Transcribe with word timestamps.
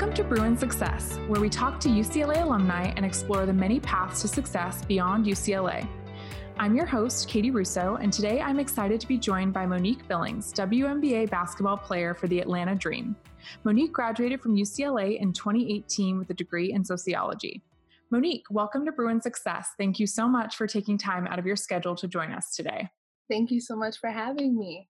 Welcome 0.00 0.16
to 0.16 0.24
Bruin 0.24 0.56
Success, 0.56 1.18
where 1.26 1.42
we 1.42 1.50
talk 1.50 1.78
to 1.80 1.90
UCLA 1.90 2.40
alumni 2.40 2.90
and 2.96 3.04
explore 3.04 3.44
the 3.44 3.52
many 3.52 3.78
paths 3.78 4.22
to 4.22 4.28
success 4.28 4.82
beyond 4.82 5.26
UCLA. 5.26 5.86
I'm 6.58 6.74
your 6.74 6.86
host, 6.86 7.28
Katie 7.28 7.50
Russo, 7.50 7.98
and 8.00 8.10
today 8.10 8.40
I'm 8.40 8.58
excited 8.58 8.98
to 8.98 9.06
be 9.06 9.18
joined 9.18 9.52
by 9.52 9.66
Monique 9.66 10.08
Billings, 10.08 10.54
WNBA 10.54 11.28
basketball 11.28 11.76
player 11.76 12.14
for 12.14 12.28
the 12.28 12.40
Atlanta 12.40 12.74
Dream. 12.74 13.14
Monique 13.62 13.92
graduated 13.92 14.40
from 14.40 14.56
UCLA 14.56 15.20
in 15.20 15.34
2018 15.34 16.16
with 16.16 16.30
a 16.30 16.34
degree 16.34 16.72
in 16.72 16.82
sociology. 16.82 17.62
Monique, 18.10 18.46
welcome 18.48 18.86
to 18.86 18.92
Bruin 18.92 19.20
Success. 19.20 19.72
Thank 19.76 20.00
you 20.00 20.06
so 20.06 20.26
much 20.26 20.56
for 20.56 20.66
taking 20.66 20.96
time 20.96 21.26
out 21.26 21.38
of 21.38 21.44
your 21.44 21.56
schedule 21.56 21.94
to 21.96 22.08
join 22.08 22.32
us 22.32 22.56
today. 22.56 22.88
Thank 23.28 23.50
you 23.50 23.60
so 23.60 23.76
much 23.76 23.98
for 23.98 24.08
having 24.08 24.56
me. 24.56 24.88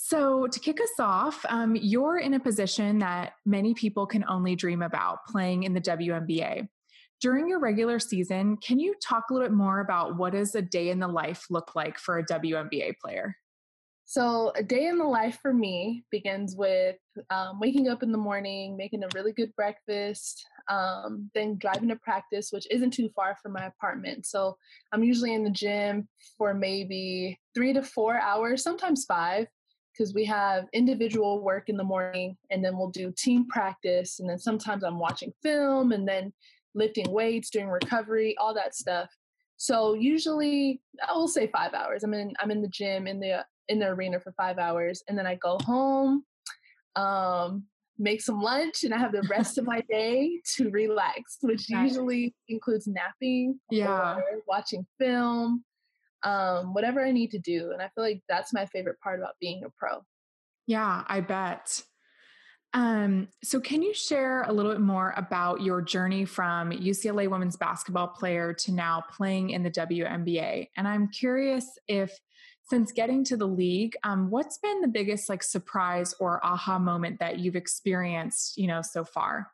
So, 0.00 0.46
to 0.46 0.60
kick 0.60 0.80
us 0.80 1.00
off, 1.00 1.44
um, 1.48 1.74
you're 1.74 2.18
in 2.18 2.34
a 2.34 2.40
position 2.40 3.00
that 3.00 3.32
many 3.44 3.74
people 3.74 4.06
can 4.06 4.24
only 4.28 4.54
dream 4.54 4.80
about 4.80 5.26
playing 5.26 5.64
in 5.64 5.74
the 5.74 5.80
WNBA. 5.80 6.68
During 7.20 7.48
your 7.48 7.58
regular 7.58 7.98
season, 7.98 8.58
can 8.58 8.78
you 8.78 8.94
talk 9.02 9.24
a 9.28 9.34
little 9.34 9.48
bit 9.48 9.56
more 9.56 9.80
about 9.80 10.16
what 10.16 10.34
does 10.34 10.54
a 10.54 10.62
day 10.62 10.90
in 10.90 11.00
the 11.00 11.08
life 11.08 11.46
look 11.50 11.74
like 11.74 11.98
for 11.98 12.18
a 12.18 12.24
WNBA 12.24 12.92
player? 13.02 13.34
So, 14.04 14.52
a 14.54 14.62
day 14.62 14.86
in 14.86 14.98
the 14.98 15.04
life 15.04 15.40
for 15.42 15.52
me 15.52 16.04
begins 16.12 16.54
with 16.54 16.96
um, 17.30 17.58
waking 17.58 17.88
up 17.88 18.04
in 18.04 18.12
the 18.12 18.18
morning, 18.18 18.76
making 18.76 19.02
a 19.02 19.08
really 19.16 19.32
good 19.32 19.52
breakfast, 19.56 20.46
um, 20.70 21.28
then 21.34 21.58
driving 21.58 21.88
to 21.88 21.96
practice, 21.96 22.52
which 22.52 22.68
isn't 22.70 22.92
too 22.92 23.10
far 23.16 23.36
from 23.42 23.54
my 23.54 23.66
apartment. 23.66 24.26
So, 24.26 24.58
I'm 24.92 25.02
usually 25.02 25.34
in 25.34 25.42
the 25.42 25.50
gym 25.50 26.06
for 26.38 26.54
maybe 26.54 27.36
three 27.52 27.72
to 27.72 27.82
four 27.82 28.20
hours, 28.20 28.62
sometimes 28.62 29.04
five 29.04 29.48
because 29.98 30.14
we 30.14 30.24
have 30.24 30.66
individual 30.72 31.42
work 31.42 31.68
in 31.68 31.76
the 31.76 31.84
morning 31.84 32.36
and 32.50 32.64
then 32.64 32.78
we'll 32.78 32.90
do 32.90 33.12
team 33.16 33.46
practice 33.48 34.20
and 34.20 34.30
then 34.30 34.38
sometimes 34.38 34.84
I'm 34.84 34.98
watching 34.98 35.32
film 35.42 35.92
and 35.92 36.06
then 36.06 36.32
lifting 36.74 37.10
weights, 37.10 37.50
doing 37.50 37.68
recovery, 37.68 38.36
all 38.38 38.54
that 38.54 38.74
stuff. 38.74 39.10
So 39.56 39.94
usually 39.94 40.80
I 41.06 41.12
will 41.14 41.26
say 41.26 41.48
5 41.48 41.74
hours. 41.74 42.04
I'm 42.04 42.14
in 42.14 42.32
I'm 42.38 42.52
in 42.52 42.62
the 42.62 42.68
gym 42.68 43.08
in 43.08 43.18
the 43.18 43.44
in 43.68 43.80
the 43.80 43.88
arena 43.88 44.20
for 44.20 44.32
5 44.32 44.58
hours 44.58 45.02
and 45.08 45.18
then 45.18 45.26
I 45.26 45.34
go 45.34 45.58
home 45.64 46.24
um 46.94 47.64
make 48.00 48.22
some 48.22 48.40
lunch 48.40 48.84
and 48.84 48.94
I 48.94 48.98
have 48.98 49.10
the 49.10 49.26
rest 49.28 49.58
of 49.58 49.66
my 49.66 49.80
day 49.90 50.40
to 50.56 50.70
relax, 50.70 51.38
which 51.40 51.68
usually 51.68 52.32
includes 52.48 52.86
napping 52.86 53.58
yeah. 53.72 54.20
watching 54.46 54.86
film 55.00 55.64
um, 56.22 56.74
whatever 56.74 57.04
I 57.04 57.12
need 57.12 57.30
to 57.32 57.38
do. 57.38 57.70
And 57.72 57.82
I 57.82 57.88
feel 57.94 58.04
like 58.04 58.22
that's 58.28 58.52
my 58.52 58.66
favorite 58.66 59.00
part 59.00 59.20
about 59.20 59.34
being 59.40 59.64
a 59.64 59.70
pro. 59.70 60.04
Yeah, 60.66 61.04
I 61.06 61.20
bet. 61.20 61.82
Um, 62.74 63.28
so, 63.42 63.60
can 63.60 63.82
you 63.82 63.94
share 63.94 64.42
a 64.42 64.52
little 64.52 64.70
bit 64.70 64.80
more 64.80 65.14
about 65.16 65.62
your 65.62 65.80
journey 65.80 66.26
from 66.26 66.70
UCLA 66.70 67.28
women's 67.28 67.56
basketball 67.56 68.08
player 68.08 68.52
to 68.52 68.72
now 68.72 69.02
playing 69.10 69.50
in 69.50 69.62
the 69.62 69.70
WNBA? 69.70 70.68
And 70.76 70.86
I'm 70.86 71.08
curious 71.08 71.66
if, 71.88 72.12
since 72.68 72.92
getting 72.92 73.24
to 73.24 73.38
the 73.38 73.46
league, 73.46 73.96
um, 74.04 74.28
what's 74.30 74.58
been 74.58 74.82
the 74.82 74.88
biggest 74.88 75.30
like 75.30 75.42
surprise 75.42 76.14
or 76.20 76.44
aha 76.44 76.78
moment 76.78 77.20
that 77.20 77.38
you've 77.38 77.56
experienced, 77.56 78.58
you 78.58 78.66
know, 78.66 78.82
so 78.82 79.02
far? 79.02 79.48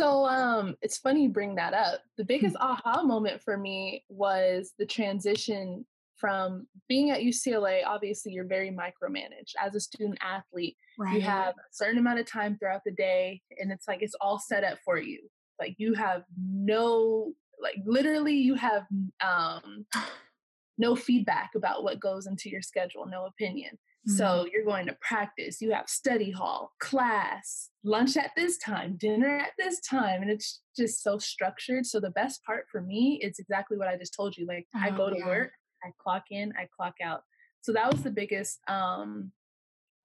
So 0.00 0.24
um, 0.26 0.74
it's 0.82 0.98
funny 0.98 1.22
you 1.22 1.28
bring 1.28 1.54
that 1.54 1.72
up. 1.72 2.00
The 2.16 2.24
biggest 2.24 2.56
aha 2.60 3.02
moment 3.02 3.42
for 3.42 3.56
me 3.56 4.04
was 4.08 4.72
the 4.78 4.86
transition 4.86 5.86
from 6.16 6.66
being 6.88 7.10
at 7.10 7.20
UCLA. 7.20 7.82
Obviously, 7.86 8.32
you're 8.32 8.46
very 8.46 8.70
micromanaged 8.70 9.54
as 9.60 9.74
a 9.74 9.80
student 9.80 10.18
athlete. 10.20 10.76
Right. 10.98 11.14
You 11.14 11.20
have 11.22 11.54
a 11.54 11.72
certain 11.72 11.98
amount 11.98 12.18
of 12.18 12.26
time 12.26 12.56
throughout 12.58 12.82
the 12.84 12.92
day, 12.92 13.40
and 13.58 13.70
it's 13.70 13.86
like 13.86 14.02
it's 14.02 14.16
all 14.20 14.38
set 14.38 14.64
up 14.64 14.78
for 14.84 14.98
you. 14.98 15.20
Like 15.60 15.74
you 15.78 15.94
have 15.94 16.24
no, 16.36 17.32
like 17.60 17.76
literally, 17.84 18.34
you 18.34 18.54
have 18.54 18.86
um, 19.24 19.86
no 20.78 20.96
feedback 20.96 21.50
about 21.54 21.84
what 21.84 22.00
goes 22.00 22.26
into 22.26 22.48
your 22.48 22.62
schedule, 22.62 23.06
no 23.06 23.26
opinion. 23.26 23.78
Mm-hmm. 24.06 24.16
So 24.16 24.46
you're 24.52 24.64
going 24.64 24.86
to 24.86 24.96
practice, 25.00 25.62
you 25.62 25.72
have 25.72 25.88
study 25.88 26.30
hall, 26.30 26.72
class, 26.78 27.70
lunch 27.84 28.16
at 28.16 28.32
this 28.36 28.58
time, 28.58 28.96
dinner 28.98 29.38
at 29.38 29.52
this 29.58 29.80
time, 29.80 30.20
and 30.20 30.30
it's 30.30 30.60
just 30.76 31.02
so 31.02 31.18
structured. 31.18 31.86
So 31.86 32.00
the 32.00 32.10
best 32.10 32.44
part 32.44 32.66
for 32.70 32.82
me 32.82 33.20
is 33.22 33.38
exactly 33.38 33.78
what 33.78 33.88
I 33.88 33.96
just 33.96 34.14
told 34.14 34.36
you. 34.36 34.46
Like 34.46 34.66
oh, 34.76 34.80
I 34.80 34.90
go 34.90 35.08
to 35.08 35.16
yeah. 35.18 35.26
work, 35.26 35.52
I 35.82 35.90
clock 36.02 36.24
in, 36.30 36.52
I 36.58 36.68
clock 36.76 36.96
out. 37.02 37.22
So 37.62 37.72
that 37.72 37.90
was 37.90 38.02
the 38.02 38.10
biggest 38.10 38.58
um 38.68 39.32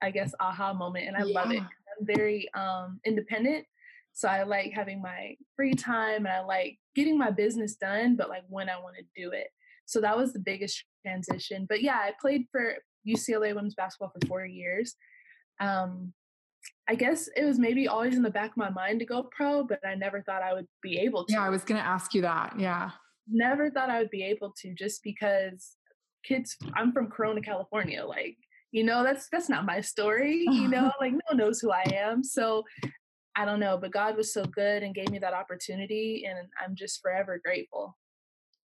I 0.02 0.12
guess 0.12 0.34
aha 0.40 0.72
moment 0.72 1.08
and 1.08 1.18
I 1.18 1.26
yeah. 1.26 1.42
love 1.42 1.52
it. 1.52 1.60
I'm 1.60 2.06
very 2.06 2.50
um 2.54 3.02
independent. 3.06 3.66
So 4.14 4.30
I 4.30 4.44
like 4.44 4.72
having 4.74 5.02
my 5.02 5.36
free 5.56 5.74
time 5.74 6.26
and 6.26 6.30
I 6.30 6.40
like 6.40 6.78
getting 6.96 7.18
my 7.18 7.32
business 7.32 7.76
done, 7.76 8.16
but 8.16 8.30
like 8.30 8.44
when 8.48 8.70
I 8.70 8.80
want 8.80 8.96
to 8.98 9.04
do 9.22 9.32
it. 9.32 9.48
So 9.86 10.00
that 10.02 10.16
was 10.16 10.34
the 10.34 10.40
biggest 10.40 10.84
transition. 11.06 11.66
But 11.68 11.82
yeah, 11.82 11.96
I 11.96 12.12
played 12.22 12.46
for 12.52 12.76
UCLA 13.08 13.56
women's 13.56 13.76
basketball 13.76 14.12
for 14.14 14.28
four 14.28 14.46
years. 14.46 14.96
Um, 15.60 16.14
I 16.88 16.96
guess 16.96 17.30
it 17.36 17.46
was 17.46 17.60
maybe 17.60 17.88
always 17.88 18.16
in 18.16 18.24
the 18.24 18.30
back 18.30 18.52
of 18.52 18.58
my 18.58 18.70
mind 18.70 19.00
to 19.00 19.06
go 19.06 19.30
pro, 19.36 19.64
but 19.64 19.80
I 19.86 19.96
never 19.96 20.22
thought 20.24 20.42
I 20.42 20.54
would 20.54 20.68
be 20.82 20.98
able 21.00 21.26
to. 21.26 21.34
Yeah, 21.34 21.46
I 21.46 21.50
was 21.50 21.64
going 21.64 21.80
to 21.80 21.86
ask 21.86 22.14
you 22.14 22.22
that. 22.24 22.56
Yeah. 22.60 22.92
Never 23.28 23.70
thought 23.70 23.90
I 23.90 24.00
would 24.00 24.10
be 24.10 24.24
able 24.24 24.54
to 24.62 24.74
just 24.74 25.04
because 25.04 25.76
kids, 26.26 26.58
I'm 26.76 26.92
from 26.92 27.10
Corona, 27.10 27.42
California. 27.42 28.04
Like, 28.04 28.38
you 28.72 28.84
know, 28.84 29.04
that's 29.04 29.28
that's 29.32 29.50
not 29.50 29.66
my 29.66 29.82
story, 29.82 30.46
you 30.50 30.68
know, 30.70 30.92
like 31.00 31.14
no 31.14 31.20
one 31.28 31.38
knows 31.38 31.60
who 31.60 31.72
I 31.72 31.84
am. 31.94 32.24
So 32.24 32.64
I 33.36 33.46
don't 33.46 33.60
know, 33.60 33.78
but 33.78 33.92
God 33.92 34.18
was 34.18 34.34
so 34.34 34.44
good 34.44 34.84
and 34.84 34.96
gave 34.96 35.10
me 35.12 35.20
that 35.20 35.34
opportunity 35.34 36.26
and 36.28 36.48
I'm 36.60 36.76
just 36.76 37.02
forever 37.02 37.40
grateful. 37.44 37.98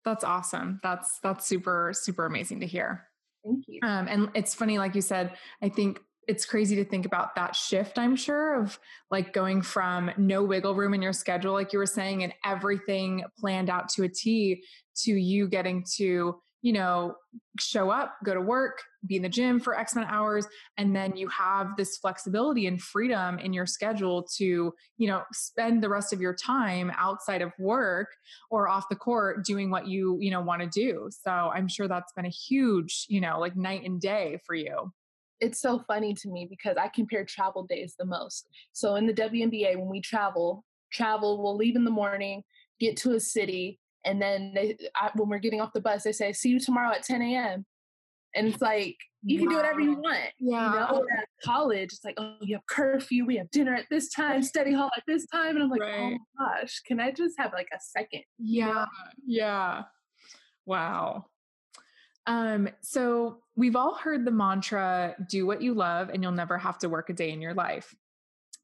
That's 0.05 0.25
awesome. 0.25 0.81
That's 0.83 1.19
that's 1.23 1.47
super 1.47 1.93
super 1.95 2.27
amazing 2.27 2.61
to 2.61 2.67
hear. 2.67 3.05
Thank 3.45 3.65
you. 3.69 3.81
Um, 3.83 4.09
and 4.09 4.31
it's 4.35 4.55
funny, 4.55 4.79
like 4.79 4.95
you 4.95 5.01
said, 5.03 5.37
I 5.63 5.69
think 5.69 6.01
it's 6.27 6.47
crazy 6.47 6.77
to 6.77 6.85
think 6.85 7.05
about 7.05 7.35
that 7.35 7.55
shift, 7.55 7.99
I'm 7.99 8.17
sure, 8.17 8.61
of 8.63 8.79
like 9.11 9.33
going 9.33 9.61
from 9.61 10.11
no 10.17 10.43
wiggle 10.43 10.75
room 10.75 10.95
in 10.95 11.03
your 11.03 11.13
schedule, 11.13 11.53
like 11.53 11.73
you 11.73 11.79
were 11.79 11.87
saying, 11.87 12.23
and 12.23 12.33
everything 12.45 13.25
planned 13.39 13.69
out 13.69 13.89
to 13.91 14.05
a 14.05 14.09
T 14.09 14.65
to 15.03 15.13
you 15.13 15.49
getting 15.49 15.85
to, 15.97 16.41
you 16.65 16.73
know, 16.73 17.15
show 17.61 17.91
up, 17.91 18.17
go 18.25 18.33
to 18.33 18.41
work, 18.41 18.81
be 19.07 19.17
in 19.17 19.23
the 19.23 19.29
gym 19.29 19.61
for 19.61 19.79
X 19.79 19.93
amount 19.93 20.09
of 20.09 20.17
hours, 20.17 20.47
and 20.79 20.97
then 20.97 21.15
you 21.15 21.29
have 21.29 21.77
this 21.77 21.99
flexibility 21.99 22.67
and 22.67 22.81
freedom 22.81 23.39
in 23.39 23.53
your 23.53 23.67
schedule 23.67 24.27
to, 24.37 24.73
you 24.97 25.07
know, 25.07 25.23
spend 25.35 25.83
the 25.83 25.91
rest 25.91 26.15
of 26.15 26.23
your 26.23 26.35
time 26.35 26.91
outside 26.97 27.43
of 27.43 27.53
work 27.59 28.09
or 28.51 28.67
off 28.67 28.89
the 28.89 28.97
court 28.97 29.45
doing 29.45 29.69
what 29.69 29.87
you, 29.87 30.17
you 30.23 30.31
know, 30.31 30.41
want 30.41 30.63
to 30.63 30.67
do. 30.67 31.11
So 31.11 31.31
I'm 31.31 31.69
sure 31.69 31.87
that's 31.87 32.15
been 32.15 32.25
a 32.25 32.31
huge, 32.31 33.05
you 33.11 33.21
know, 33.21 33.39
like 33.39 33.55
night 33.57 33.85
and 33.85 34.01
day 34.01 34.41
for 34.47 34.55
you. 34.55 34.91
It's 35.41 35.61
so 35.61 35.85
funny 35.87 36.15
to 36.15 36.31
me 36.31 36.47
because 36.49 36.79
I 36.79 36.89
compare 36.89 37.27
travel 37.27 37.65
days 37.65 37.95
the 37.99 38.07
most. 38.07 38.49
So 38.73 38.95
in 38.95 39.07
the 39.07 39.13
WNBA, 39.13 39.77
when 39.77 39.91
we 39.91 40.01
travel, 40.01 40.65
travel, 40.91 41.43
we'll 41.43 41.59
leave 41.59 41.77
in 41.77 41.85
the 41.85 41.91
morning, 41.91 42.43
get 42.81 42.97
to 42.99 43.13
a 43.13 43.21
city, 43.21 43.81
and 44.05 44.21
then 44.21 44.53
they, 44.55 44.77
I, 44.95 45.11
when 45.15 45.29
we're 45.29 45.39
getting 45.39 45.61
off 45.61 45.73
the 45.73 45.81
bus, 45.81 46.05
they 46.05 46.13
say, 46.13 46.33
"See 46.33 46.51
you 46.51 46.61
tomorrow 46.61 46.93
at 46.93 47.03
10 47.03 47.23
a.m." 47.23 47.67
And 48.35 48.49
it's 48.49 48.61
like 48.61 48.97
you 49.27 49.39
can 49.39 49.49
do 49.49 49.57
whatever 49.57 49.81
you 49.81 49.95
want. 49.95 50.19
Yeah. 50.39 50.69
You 50.69 50.81
know, 50.81 51.07
at 51.17 51.29
college, 51.43 51.93
it's 51.93 52.05
like, 52.05 52.17
oh, 52.19 52.37
you 52.43 52.57
have 52.57 52.67
curfew, 52.67 53.25
we 53.25 53.37
have 53.37 53.51
dinner 53.51 53.75
at 53.75 53.87
this 53.91 54.11
time, 54.11 54.43
study 54.43 54.73
hall 54.73 54.91
at 54.97 55.03
this 55.07 55.27
time. 55.27 55.57
And 55.57 55.63
I'm 55.63 55.71
like, 55.71 55.81
oh 55.83 55.87
right. 55.87 56.19
oh 56.19 56.19
my 56.39 56.61
gosh, 56.61 56.81
can 56.81 57.01
I 57.01 57.11
just 57.11 57.39
have 57.39 57.53
like 57.55 57.69
a 57.73 57.79
second? 57.81 58.23
Yeah. 58.39 58.85
Yeah. 59.27 59.83
Wow. 60.67 61.27
Um, 62.27 62.69
so 62.83 63.39
we've 63.57 63.77
all 63.77 63.95
heard 63.95 64.25
the 64.25 64.31
mantra, 64.31 65.15
do 65.29 65.47
what 65.47 65.63
you 65.63 65.75
love 65.75 66.11
and 66.11 66.23
you'll 66.23 66.33
never 66.33 66.59
have 66.59 66.79
to 66.81 66.89
work 66.89 67.09
a 67.09 67.15
day 67.15 67.31
in 67.31 67.41
your 67.41 67.55
life. 67.55 67.95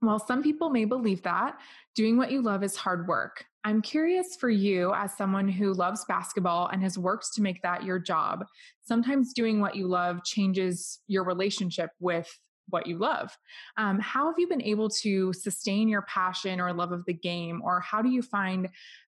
While 0.00 0.19
some 0.19 0.43
people 0.43 0.70
may 0.70 0.84
believe 0.84 1.22
that, 1.22 1.58
doing 1.94 2.16
what 2.16 2.31
you 2.31 2.43
love 2.43 2.62
is 2.62 2.76
hard 2.76 3.06
work. 3.06 3.46
I'm 3.62 3.82
curious 3.82 4.36
for 4.36 4.48
you, 4.48 4.92
as 4.94 5.16
someone 5.16 5.48
who 5.48 5.74
loves 5.74 6.04
basketball 6.06 6.68
and 6.68 6.82
has 6.82 6.96
worked 6.96 7.34
to 7.34 7.42
make 7.42 7.62
that 7.62 7.84
your 7.84 7.98
job, 7.98 8.46
sometimes 8.82 9.34
doing 9.34 9.60
what 9.60 9.76
you 9.76 9.86
love 9.86 10.24
changes 10.24 11.00
your 11.08 11.24
relationship 11.24 11.90
with 12.00 12.28
what 12.70 12.86
you 12.86 12.96
love. 12.96 13.36
Um, 13.76 13.98
how 13.98 14.26
have 14.26 14.38
you 14.38 14.48
been 14.48 14.62
able 14.62 14.88
to 15.02 15.32
sustain 15.32 15.88
your 15.88 16.02
passion 16.02 16.60
or 16.60 16.72
love 16.72 16.92
of 16.92 17.04
the 17.04 17.12
game, 17.12 17.60
or 17.62 17.80
how 17.80 18.00
do 18.00 18.08
you 18.08 18.22
find 18.22 18.68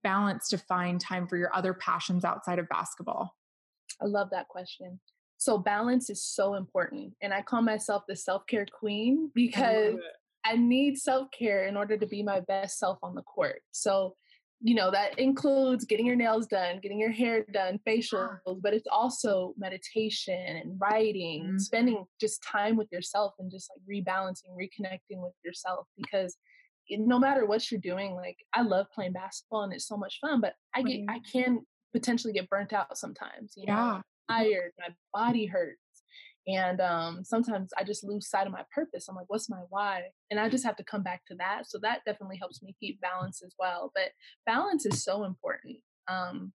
balance 0.04 0.50
to 0.50 0.58
find 0.58 1.00
time 1.00 1.28
for 1.28 1.38
your 1.38 1.56
other 1.56 1.74
passions 1.74 2.26
outside 2.26 2.60
of 2.60 2.68
basketball? 2.68 3.36
I 4.02 4.06
love 4.06 4.30
that 4.32 4.50
question. 4.50 5.00
So, 5.38 5.58
balance 5.58 6.10
is 6.10 6.24
so 6.24 6.56
important. 6.56 7.14
And 7.22 7.34
I 7.34 7.42
call 7.42 7.62
myself 7.62 8.04
the 8.08 8.16
self 8.16 8.46
care 8.48 8.66
queen 8.78 9.32
because 9.34 9.96
I 10.46 10.58
need 10.58 10.98
self 10.98 11.30
care 11.38 11.66
in 11.66 11.78
order 11.78 11.98
to 11.98 12.06
be 12.06 12.24
my 12.24 12.42
best 12.42 12.78
self 12.80 12.98
on 13.04 13.16
the 13.16 13.22
court. 13.22 13.62
So, 13.72 14.16
you 14.64 14.74
know 14.74 14.90
that 14.90 15.20
includes 15.20 15.84
getting 15.84 16.06
your 16.06 16.16
nails 16.16 16.48
done 16.48 16.80
getting 16.82 17.00
your 17.00 17.12
hair 17.12 17.46
done 17.52 17.78
facials 17.86 18.40
but 18.62 18.74
it's 18.74 18.88
also 18.90 19.54
meditation 19.58 20.34
and 20.34 20.80
writing 20.80 21.44
mm-hmm. 21.44 21.58
spending 21.58 22.06
just 22.20 22.42
time 22.42 22.78
with 22.78 22.88
yourself 22.92 23.34
and 23.40 23.52
just 23.52 23.70
like 23.70 24.06
rebalancing 24.06 24.56
reconnecting 24.58 25.22
with 25.22 25.34
yourself 25.44 25.86
because 25.98 26.38
no 26.90 27.20
matter 27.20 27.46
what 27.46 27.70
you're 27.70 27.80
doing 27.82 28.16
like 28.16 28.38
i 28.54 28.62
love 28.62 28.88
playing 28.96 29.12
basketball 29.12 29.64
and 29.64 29.74
it's 29.74 29.88
so 29.88 29.98
much 29.98 30.18
fun 30.22 30.40
but 30.40 30.54
i 30.74 30.82
get 30.82 31.02
i 31.10 31.20
can 31.32 31.60
potentially 31.92 32.34
get 32.34 32.50
burnt 32.50 32.74
out 32.74 32.98
sometimes 32.98 33.54
you 33.58 33.66
know 33.66 33.74
yeah. 33.74 34.02
tired 34.30 34.72
my 34.80 34.88
body 35.14 35.46
hurts 35.46 35.83
and 36.48 36.82
um, 36.82 37.24
sometimes 37.24 37.70
I 37.78 37.84
just 37.84 38.04
lose 38.04 38.30
sight 38.30 38.48
of 38.48 38.54
my 38.54 38.64
purpose. 38.74 39.08
I'm 39.08 39.16
like, 39.16 39.30
what's 39.30 39.50
my 39.50 39.62
why? 39.70 40.04
And 40.30 40.40
I 40.40 40.50
just 40.50 40.66
have 40.66 40.76
to 40.78 40.84
come 40.84 41.04
back 41.04 41.22
to 41.28 41.36
that. 41.36 41.70
So 41.70 41.78
that 41.82 42.02
definitely 42.06 42.38
helps 42.38 42.62
me 42.62 42.76
keep 42.80 43.00
balance 43.00 43.42
as 43.46 43.54
well. 43.58 43.92
But 43.96 44.10
balance 44.46 44.86
is 44.86 45.04
so 45.04 45.24
important. 45.24 45.78
Um, 46.08 46.52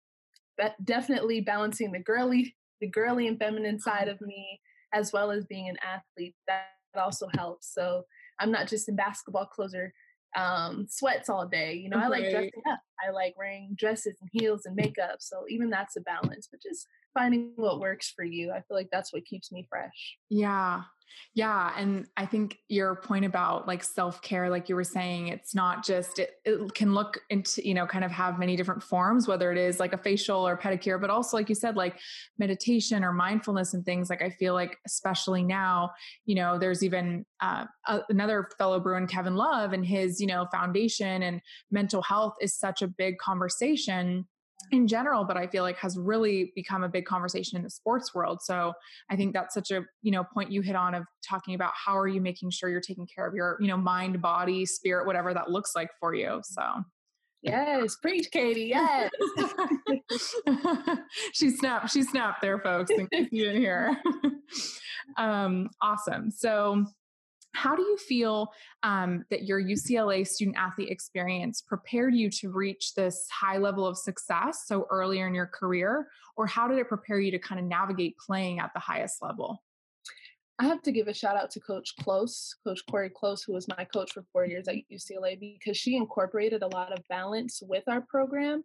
but 0.58 0.74
definitely 0.84 1.40
balancing 1.40 1.92
the 1.92 2.00
girly, 2.00 2.54
the 2.80 2.88
girly 2.88 3.28
and 3.28 3.38
feminine 3.38 3.78
side 3.80 4.08
of 4.08 4.20
me, 4.20 4.60
as 4.92 5.12
well 5.12 5.30
as 5.30 5.46
being 5.46 5.68
an 5.68 5.76
athlete. 5.82 6.34
That 6.46 6.66
also 6.94 7.28
helps. 7.36 7.72
So 7.72 8.02
I'm 8.38 8.50
not 8.50 8.68
just 8.68 8.88
in 8.88 8.96
basketball 8.96 9.46
clothes 9.46 9.74
or 9.74 9.92
um, 10.36 10.86
sweats 10.90 11.30
all 11.30 11.46
day. 11.46 11.74
You 11.74 11.88
know, 11.88 11.98
I 11.98 12.08
like 12.08 12.28
dressing 12.30 12.50
up. 12.70 12.80
I 13.06 13.10
like 13.10 13.36
wearing 13.36 13.74
dresses 13.76 14.16
and 14.20 14.30
heels 14.32 14.66
and 14.66 14.74
makeup. 14.74 15.16
So 15.20 15.44
even 15.48 15.70
that's 15.70 15.96
a 15.96 16.00
balance, 16.00 16.48
but 16.50 16.62
just 16.62 16.86
finding 17.14 17.52
what 17.56 17.80
works 17.80 18.12
for 18.14 18.24
you. 18.24 18.52
I 18.52 18.60
feel 18.62 18.76
like 18.76 18.88
that's 18.92 19.12
what 19.12 19.24
keeps 19.24 19.50
me 19.50 19.66
fresh. 19.68 20.16
Yeah. 20.28 20.82
Yeah. 21.34 21.72
And 21.76 22.06
I 22.16 22.26
think 22.26 22.58
your 22.68 22.96
point 22.96 23.24
about 23.24 23.66
like 23.66 23.82
self 23.82 24.20
care, 24.22 24.50
like 24.50 24.68
you 24.68 24.74
were 24.74 24.84
saying, 24.84 25.28
it's 25.28 25.54
not 25.54 25.84
just, 25.84 26.18
it, 26.18 26.32
it, 26.44 26.74
can 26.74 26.94
look 26.94 27.20
into, 27.30 27.66
you 27.66 27.74
know, 27.74 27.86
kind 27.86 28.04
of 28.04 28.10
have 28.10 28.38
many 28.38 28.56
different 28.56 28.82
forms, 28.82 29.28
whether 29.28 29.52
it 29.52 29.58
is 29.58 29.78
like 29.78 29.92
a 29.92 29.98
facial 29.98 30.46
or 30.46 30.56
pedicure, 30.56 31.00
but 31.00 31.10
also, 31.10 31.36
like 31.36 31.48
you 31.48 31.54
said, 31.54 31.76
like 31.76 31.98
meditation 32.38 33.04
or 33.04 33.12
mindfulness 33.12 33.74
and 33.74 33.84
things. 33.84 34.10
Like 34.10 34.22
I 34.22 34.30
feel 34.30 34.54
like, 34.54 34.78
especially 34.86 35.42
now, 35.42 35.90
you 36.24 36.34
know, 36.34 36.58
there's 36.58 36.82
even 36.82 37.24
uh, 37.40 37.66
another 38.08 38.48
fellow 38.58 38.80
Bruin, 38.80 39.06
Kevin 39.06 39.36
Love, 39.36 39.72
and 39.72 39.84
his, 39.84 40.20
you 40.20 40.26
know, 40.26 40.46
foundation 40.50 41.22
and 41.22 41.40
mental 41.70 42.02
health 42.02 42.34
is 42.40 42.54
such 42.54 42.82
a 42.82 42.87
big 42.96 43.18
conversation 43.18 44.26
in 44.72 44.86
general 44.86 45.24
but 45.24 45.36
i 45.36 45.46
feel 45.46 45.62
like 45.62 45.76
has 45.76 45.96
really 45.96 46.52
become 46.54 46.82
a 46.82 46.88
big 46.88 47.04
conversation 47.04 47.56
in 47.56 47.62
the 47.62 47.70
sports 47.70 48.14
world. 48.14 48.40
So 48.42 48.72
i 49.10 49.16
think 49.16 49.32
that's 49.32 49.54
such 49.54 49.70
a 49.70 49.82
you 50.02 50.10
know 50.10 50.24
point 50.34 50.50
you 50.50 50.60
hit 50.60 50.76
on 50.76 50.94
of 50.94 51.04
talking 51.26 51.54
about 51.54 51.72
how 51.74 51.96
are 51.96 52.08
you 52.08 52.20
making 52.20 52.50
sure 52.50 52.68
you're 52.68 52.80
taking 52.80 53.06
care 53.06 53.26
of 53.26 53.34
your 53.34 53.56
you 53.60 53.68
know 53.68 53.76
mind 53.76 54.20
body 54.20 54.66
spirit 54.66 55.06
whatever 55.06 55.32
that 55.34 55.50
looks 55.50 55.72
like 55.74 55.90
for 56.00 56.14
you. 56.14 56.40
So 56.42 56.62
yes 57.42 57.96
preach 58.02 58.30
katie 58.32 58.72
yes. 58.74 59.10
She 61.32 61.50
snapped 61.50 61.90
she 61.90 62.02
snapped 62.02 62.42
there 62.42 62.58
folks 62.58 62.90
in 62.90 63.06
case 63.06 63.28
you 63.30 63.44
didn't 63.44 63.60
hear. 63.60 63.96
Um 65.16 65.70
awesome. 65.80 66.30
So 66.30 66.84
how 67.58 67.74
do 67.74 67.82
you 67.82 67.96
feel 67.96 68.52
um, 68.84 69.24
that 69.30 69.42
your 69.42 69.60
UCLA 69.60 70.24
student 70.24 70.56
athlete 70.56 70.90
experience 70.90 71.60
prepared 71.60 72.14
you 72.14 72.30
to 72.30 72.50
reach 72.50 72.94
this 72.94 73.26
high 73.32 73.58
level 73.58 73.84
of 73.84 73.98
success 73.98 74.62
so 74.66 74.86
earlier 74.90 75.26
in 75.26 75.34
your 75.34 75.48
career? 75.48 76.06
Or 76.36 76.46
how 76.46 76.68
did 76.68 76.78
it 76.78 76.88
prepare 76.88 77.18
you 77.18 77.32
to 77.32 77.38
kind 77.40 77.60
of 77.60 77.66
navigate 77.66 78.16
playing 78.16 78.60
at 78.60 78.70
the 78.74 78.80
highest 78.80 79.20
level? 79.22 79.60
I 80.60 80.66
have 80.66 80.82
to 80.82 80.92
give 80.92 81.08
a 81.08 81.14
shout 81.14 81.36
out 81.36 81.50
to 81.52 81.60
Coach 81.60 81.94
Close, 82.00 82.54
Coach 82.64 82.80
Cori 82.88 83.10
Close, 83.10 83.42
who 83.42 83.54
was 83.54 83.66
my 83.66 83.84
coach 83.92 84.12
for 84.12 84.24
four 84.32 84.46
years 84.46 84.68
at 84.68 84.76
UCLA, 84.92 85.38
because 85.40 85.76
she 85.76 85.96
incorporated 85.96 86.62
a 86.62 86.68
lot 86.68 86.92
of 86.92 87.02
balance 87.08 87.60
with 87.66 87.82
our 87.88 88.02
program. 88.02 88.62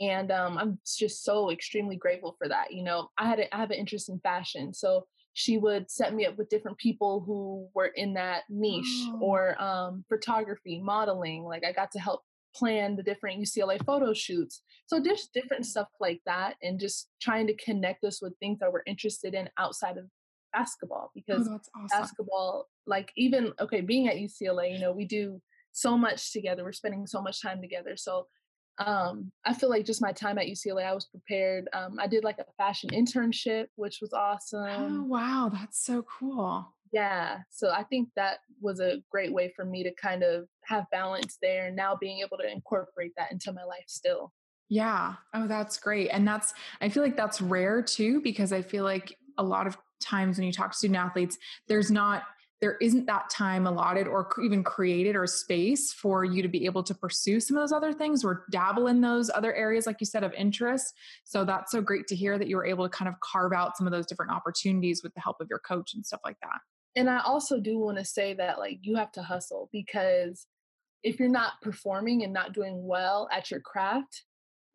And 0.00 0.32
um, 0.32 0.58
I'm 0.58 0.78
just 0.84 1.22
so 1.22 1.52
extremely 1.52 1.96
grateful 1.96 2.34
for 2.38 2.48
that. 2.48 2.72
You 2.72 2.82
know, 2.82 3.08
I 3.18 3.28
had 3.28 3.38
a, 3.38 3.54
I 3.54 3.58
have 3.58 3.70
an 3.70 3.78
interest 3.78 4.08
in 4.08 4.18
fashion, 4.18 4.74
so 4.74 5.06
she 5.34 5.58
would 5.58 5.90
set 5.90 6.14
me 6.14 6.26
up 6.26 6.36
with 6.36 6.48
different 6.48 6.78
people 6.78 7.22
who 7.26 7.68
were 7.74 7.92
in 7.94 8.14
that 8.14 8.42
niche 8.48 8.84
oh. 9.08 9.18
or 9.20 9.62
um, 9.62 10.04
photography, 10.08 10.80
modeling. 10.82 11.44
Like 11.44 11.64
I 11.64 11.72
got 11.72 11.90
to 11.92 11.98
help 11.98 12.22
plan 12.54 12.96
the 12.96 13.02
different 13.02 13.40
UCLA 13.40 13.82
photo 13.84 14.12
shoots. 14.12 14.62
So 14.86 15.02
just 15.02 15.32
different 15.32 15.64
stuff 15.64 15.88
like 16.00 16.20
that, 16.26 16.56
and 16.62 16.78
just 16.78 17.08
trying 17.20 17.46
to 17.46 17.56
connect 17.56 18.04
us 18.04 18.20
with 18.20 18.34
things 18.38 18.58
that 18.60 18.72
we're 18.72 18.82
interested 18.86 19.34
in 19.34 19.48
outside 19.58 19.96
of 19.96 20.04
basketball 20.52 21.06
oh, 21.08 21.12
because 21.14 21.48
oh, 21.48 21.54
awesome. 21.54 21.86
basketball, 21.90 22.68
like 22.86 23.10
even 23.16 23.52
okay, 23.60 23.80
being 23.80 24.08
at 24.08 24.16
UCLA, 24.16 24.72
you 24.72 24.78
know, 24.78 24.92
we 24.92 25.06
do 25.06 25.40
so 25.72 25.96
much 25.96 26.32
together. 26.32 26.64
We're 26.64 26.72
spending 26.72 27.06
so 27.06 27.22
much 27.22 27.40
time 27.40 27.60
together. 27.60 27.96
So 27.96 28.26
um, 28.78 29.30
I 29.44 29.54
feel 29.54 29.68
like 29.68 29.84
just 29.84 30.02
my 30.02 30.12
time 30.12 30.38
at 30.38 30.46
UCLA, 30.46 30.84
I 30.84 30.94
was 30.94 31.06
prepared. 31.06 31.68
Um, 31.72 31.98
I 32.00 32.06
did 32.06 32.24
like 32.24 32.38
a 32.38 32.44
fashion 32.56 32.90
internship, 32.90 33.66
which 33.76 33.98
was 34.00 34.12
oh, 34.12 34.18
awesome. 34.18 35.00
Oh, 35.00 35.02
wow. 35.04 35.50
That's 35.52 35.84
so 35.84 36.02
cool. 36.02 36.66
Yeah. 36.92 37.38
So 37.50 37.70
I 37.70 37.84
think 37.84 38.08
that 38.16 38.38
was 38.60 38.80
a 38.80 38.98
great 39.10 39.32
way 39.32 39.52
for 39.54 39.64
me 39.64 39.82
to 39.82 39.92
kind 39.94 40.22
of 40.22 40.46
have 40.64 40.84
balance 40.90 41.38
there 41.40 41.66
and 41.66 41.76
now 41.76 41.96
being 41.98 42.20
able 42.20 42.36
to 42.38 42.50
incorporate 42.50 43.12
that 43.16 43.32
into 43.32 43.52
my 43.52 43.64
life 43.64 43.84
still. 43.86 44.32
Yeah. 44.68 45.14
Oh, 45.34 45.46
that's 45.46 45.78
great. 45.78 46.08
And 46.08 46.26
that's, 46.26 46.54
I 46.80 46.88
feel 46.88 47.02
like 47.02 47.16
that's 47.16 47.40
rare 47.40 47.82
too, 47.82 48.20
because 48.22 48.52
I 48.52 48.62
feel 48.62 48.84
like 48.84 49.16
a 49.38 49.42
lot 49.42 49.66
of 49.66 49.76
times 50.00 50.38
when 50.38 50.46
you 50.46 50.52
talk 50.52 50.72
to 50.72 50.78
student 50.78 50.98
athletes, 50.98 51.38
there's 51.68 51.90
not, 51.90 52.24
there 52.62 52.76
isn't 52.80 53.06
that 53.06 53.28
time 53.28 53.66
allotted 53.66 54.06
or 54.06 54.30
even 54.42 54.62
created 54.62 55.16
or 55.16 55.26
space 55.26 55.92
for 55.92 56.24
you 56.24 56.42
to 56.42 56.48
be 56.48 56.64
able 56.64 56.84
to 56.84 56.94
pursue 56.94 57.40
some 57.40 57.56
of 57.56 57.62
those 57.62 57.72
other 57.72 57.92
things 57.92 58.24
or 58.24 58.44
dabble 58.52 58.86
in 58.86 59.00
those 59.00 59.28
other 59.34 59.52
areas, 59.52 59.84
like 59.84 59.96
you 59.98 60.06
said, 60.06 60.22
of 60.22 60.32
interest. 60.34 60.94
So 61.24 61.44
that's 61.44 61.72
so 61.72 61.80
great 61.80 62.06
to 62.06 62.14
hear 62.14 62.38
that 62.38 62.46
you 62.46 62.54
were 62.54 62.64
able 62.64 62.88
to 62.88 62.96
kind 62.96 63.08
of 63.08 63.16
carve 63.18 63.52
out 63.52 63.76
some 63.76 63.88
of 63.88 63.92
those 63.92 64.06
different 64.06 64.30
opportunities 64.30 65.02
with 65.02 65.12
the 65.14 65.20
help 65.20 65.38
of 65.40 65.48
your 65.50 65.58
coach 65.58 65.94
and 65.94 66.06
stuff 66.06 66.20
like 66.24 66.36
that. 66.40 66.60
And 66.94 67.10
I 67.10 67.20
also 67.24 67.58
do 67.58 67.78
want 67.78 67.98
to 67.98 68.04
say 68.04 68.32
that, 68.34 68.60
like, 68.60 68.78
you 68.82 68.94
have 68.94 69.10
to 69.12 69.22
hustle 69.22 69.68
because 69.72 70.46
if 71.02 71.18
you're 71.18 71.28
not 71.28 71.54
performing 71.62 72.22
and 72.22 72.32
not 72.32 72.52
doing 72.52 72.86
well 72.86 73.28
at 73.32 73.50
your 73.50 73.60
craft, 73.60 74.22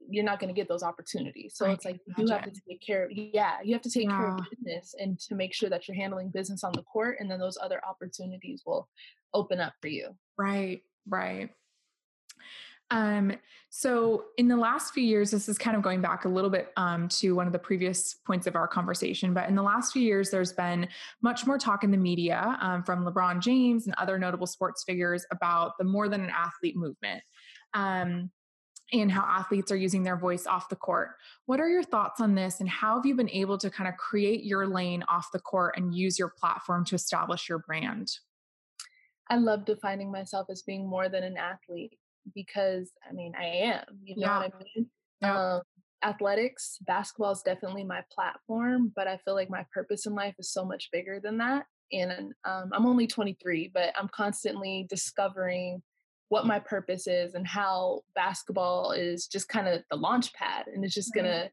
you're 0.10 0.24
not 0.24 0.40
going 0.40 0.54
to 0.54 0.60
get 0.60 0.68
those 0.68 0.84
opportunities. 0.84 1.54
So 1.56 1.66
I 1.66 1.72
it's 1.72 1.86
like 1.86 2.00
you 2.18 2.28
have 2.28 2.44
to 2.44 2.62
take 2.68 2.82
care 2.82 3.06
of 3.06 3.12
yeah, 3.12 3.58
you 3.64 3.74
have 3.74 3.82
to 3.84 3.90
take 3.90 4.06
yeah. 4.06 4.18
care 4.18 4.28
of 4.30 4.40
business 4.50 4.96
and 5.00 5.20
to 5.22 5.36
make 5.36 5.54
sure 5.54 5.70
that 5.70 5.88
you're 5.88 5.96
handling 5.96 6.30
business 6.30 6.64
on 6.64 6.74
the 6.74 6.84
court 6.84 7.18
and 7.20 7.30
then 7.30 7.40
those 7.40 7.58
other 7.62 7.82
opportunities 7.86 8.64
will 8.66 8.88
open 9.34 9.60
up 9.60 9.74
for 9.82 9.88
you. 9.88 10.10
Right, 10.38 10.82
right. 11.08 11.50
Um, 12.90 13.34
so 13.70 14.26
in 14.38 14.48
the 14.48 14.56
last 14.56 14.94
few 14.94 15.04
years, 15.04 15.30
this 15.32 15.50
is 15.50 15.58
kind 15.58 15.76
of 15.76 15.84
going 15.84 16.02
back 16.02 16.26
a 16.26 16.30
little 16.30 16.50
bit 16.50 16.72
um, 16.78 17.10
to 17.10 17.36
one 17.36 17.46
of 17.46 17.54
the 17.54 17.60
previous 17.60 18.16
points 18.26 18.48
of 18.48 18.56
our 18.56 18.68
conversation, 18.68 19.34
but 19.34 19.50
in 19.50 19.56
the 19.56 19.62
last 19.62 19.92
few 19.92 20.02
years, 20.02 20.30
there's 20.30 20.54
been 20.54 20.88
much 21.22 21.46
more 21.46 21.58
talk 21.58 21.84
in 21.84 21.92
the 21.92 21.98
media 21.98 22.58
um, 22.62 22.84
from 22.84 23.06
LeBron 23.06 23.42
James 23.42 23.88
and 23.88 23.96
other 23.98 24.18
notable 24.18 24.48
sports 24.48 24.84
figures 24.86 25.26
about 25.32 25.74
the 25.78 25.84
more 25.84 26.08
than 26.08 26.22
an 26.22 26.32
athlete 26.34 26.78
movement. 26.78 27.22
Um, 27.74 28.32
and 28.94 29.12
how 29.12 29.22
athletes 29.22 29.72
are 29.72 29.78
using 29.78 30.04
their 30.04 30.18
voice 30.18 30.48
off 30.48 30.70
the 30.70 30.76
court. 30.76 31.10
What 31.46 31.60
are 31.60 31.68
your 31.68 31.84
thoughts 31.84 32.22
on 32.22 32.36
this, 32.36 32.60
and 32.60 32.70
how 32.70 32.96
have 32.96 33.06
you 33.06 33.16
been 33.16 33.30
able 33.30 33.58
to 33.58 33.70
kind 33.70 33.88
of 33.88 33.98
create 33.98 34.44
your 34.44 34.68
lane 34.68 35.04
off 35.10 35.32
the 35.34 35.40
court 35.40 35.76
and 35.78 35.94
use 35.94 36.18
your 36.18 36.32
platform 36.38 36.86
to 36.86 36.96
establish 36.96 37.50
your 37.50 37.60
brand? 37.60 38.10
I 39.30 39.38
love 39.38 39.66
defining 39.66 40.12
myself 40.12 40.48
as 40.50 40.62
being 40.62 40.88
more 40.88 41.10
than 41.10 41.24
an 41.24 41.36
athlete 41.38 41.98
because 42.34 42.92
I 43.08 43.14
mean, 43.14 43.34
I 43.38 43.46
am, 43.46 43.84
you 44.04 44.16
know 44.16 44.28
yeah. 44.28 44.38
what 44.40 44.54
I 44.54 44.64
mean? 44.76 44.90
Yeah. 45.22 45.54
Um, 45.56 45.62
athletics, 46.04 46.78
basketball 46.86 47.32
is 47.32 47.42
definitely 47.42 47.84
my 47.84 48.02
platform, 48.14 48.92
but 48.96 49.08
I 49.08 49.18
feel 49.18 49.34
like 49.34 49.50
my 49.50 49.66
purpose 49.74 50.06
in 50.06 50.14
life 50.14 50.36
is 50.40 50.52
so 50.52 50.66
much 50.66 50.90
bigger 50.92 51.20
than 51.22 51.38
that. 51.38 51.66
And 51.92 52.34
um, 52.46 52.70
I'm 52.74 52.86
only 52.86 53.08
23, 53.08 53.72
but 53.74 53.94
I'm 53.98 54.10
constantly 54.10 54.86
discovering 54.90 55.82
what 56.30 56.46
my 56.46 56.60
purpose 56.60 57.08
is 57.08 57.34
and 57.34 57.48
how 57.48 58.02
basketball 58.16 58.92
is 58.92 59.28
just 59.28 59.48
kind 59.48 59.68
of 59.68 59.82
the 59.90 59.98
launch 59.98 60.34
pad 60.34 60.66
and 60.68 60.84
it's 60.84 60.94
just 60.94 61.14
gonna 61.14 61.50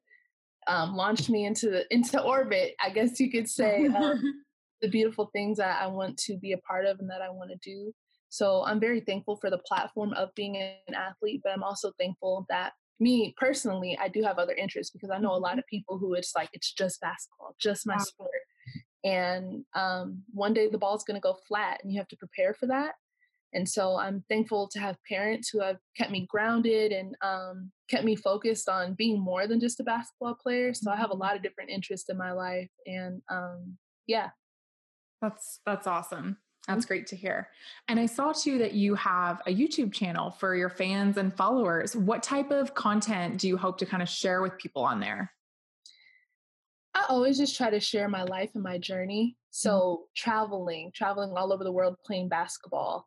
um, 0.66 0.96
launch 0.96 1.28
me 1.28 1.44
into 1.44 1.70
the, 1.70 1.84
into 1.94 2.20
orbit 2.20 2.74
i 2.82 2.90
guess 2.90 3.20
you 3.20 3.30
could 3.30 3.48
say 3.48 3.86
um, 3.86 4.22
the 4.82 4.88
beautiful 4.88 5.30
things 5.32 5.58
that 5.58 5.80
i 5.80 5.86
want 5.86 6.16
to 6.16 6.36
be 6.38 6.52
a 6.52 6.58
part 6.58 6.86
of 6.86 6.98
and 6.98 7.10
that 7.10 7.22
i 7.22 7.30
want 7.30 7.50
to 7.50 7.56
do. 7.62 7.92
So 8.28 8.64
i'm 8.66 8.80
very 8.80 9.00
thankful 9.00 9.36
for 9.36 9.50
the 9.50 9.58
platform 9.58 10.12
of 10.14 10.34
being 10.34 10.56
an 10.56 10.94
athlete 10.94 11.40
but 11.44 11.52
i'm 11.52 11.62
also 11.62 11.92
thankful 11.98 12.46
that 12.48 12.72
me 12.98 13.34
personally 13.36 13.96
i 14.00 14.08
do 14.08 14.22
have 14.22 14.38
other 14.38 14.54
interests 14.54 14.92
because 14.92 15.10
i 15.10 15.18
know 15.18 15.32
a 15.32 15.36
lot 15.36 15.52
mm-hmm. 15.52 15.60
of 15.60 15.66
people 15.66 15.98
who 15.98 16.14
it's 16.14 16.32
like 16.34 16.48
it's 16.52 16.72
just 16.72 17.00
basketball 17.00 17.54
just 17.60 17.86
my 17.86 17.96
sport. 17.98 18.30
And 19.04 19.66
um, 19.74 20.22
one 20.32 20.54
day 20.54 20.68
the 20.68 20.78
ball's 20.78 21.04
going 21.04 21.16
to 21.16 21.20
go 21.20 21.36
flat 21.46 21.80
and 21.82 21.92
you 21.92 21.98
have 21.98 22.08
to 22.08 22.16
prepare 22.16 22.54
for 22.54 22.66
that 22.68 22.94
and 23.54 23.68
so 23.68 23.96
I'm 23.96 24.24
thankful 24.28 24.68
to 24.68 24.80
have 24.80 24.96
parents 25.08 25.48
who 25.48 25.60
have 25.60 25.76
kept 25.96 26.10
me 26.10 26.26
grounded 26.28 26.90
and 26.90 27.14
um, 27.22 27.70
kept 27.88 28.04
me 28.04 28.16
focused 28.16 28.68
on 28.68 28.94
being 28.94 29.20
more 29.20 29.46
than 29.46 29.60
just 29.60 29.78
a 29.78 29.84
basketball 29.84 30.34
player. 30.34 30.74
So 30.74 30.90
I 30.90 30.96
have 30.96 31.10
a 31.10 31.12
mm-hmm. 31.12 31.22
lot 31.22 31.36
of 31.36 31.42
different 31.42 31.70
interests 31.70 32.10
in 32.10 32.18
my 32.18 32.32
life. 32.32 32.70
And 32.86 33.22
um, 33.30 33.78
yeah. 34.06 34.30
That's 35.22 35.60
that's 35.64 35.86
awesome. 35.86 36.36
That's 36.66 36.86
great 36.86 37.06
to 37.08 37.16
hear. 37.16 37.48
And 37.88 38.00
I 38.00 38.06
saw 38.06 38.32
too 38.32 38.58
that 38.58 38.72
you 38.72 38.94
have 38.94 39.40
a 39.46 39.54
YouTube 39.54 39.92
channel 39.92 40.30
for 40.30 40.56
your 40.56 40.70
fans 40.70 41.18
and 41.18 41.34
followers. 41.34 41.94
What 41.94 42.22
type 42.22 42.50
of 42.50 42.74
content 42.74 43.38
do 43.38 43.48
you 43.48 43.56
hope 43.56 43.78
to 43.78 43.86
kind 43.86 44.02
of 44.02 44.08
share 44.08 44.42
with 44.42 44.58
people 44.58 44.82
on 44.82 44.98
there? 44.98 45.30
I 46.94 47.04
always 47.08 47.36
just 47.36 47.56
try 47.56 47.70
to 47.70 47.80
share 47.80 48.08
my 48.08 48.22
life 48.22 48.50
and 48.54 48.62
my 48.62 48.78
journey. 48.78 49.36
So, 49.50 49.70
mm-hmm. 49.70 50.02
traveling, 50.16 50.90
traveling 50.94 51.36
all 51.36 51.52
over 51.52 51.64
the 51.64 51.72
world 51.72 51.96
playing 52.04 52.28
basketball. 52.28 53.06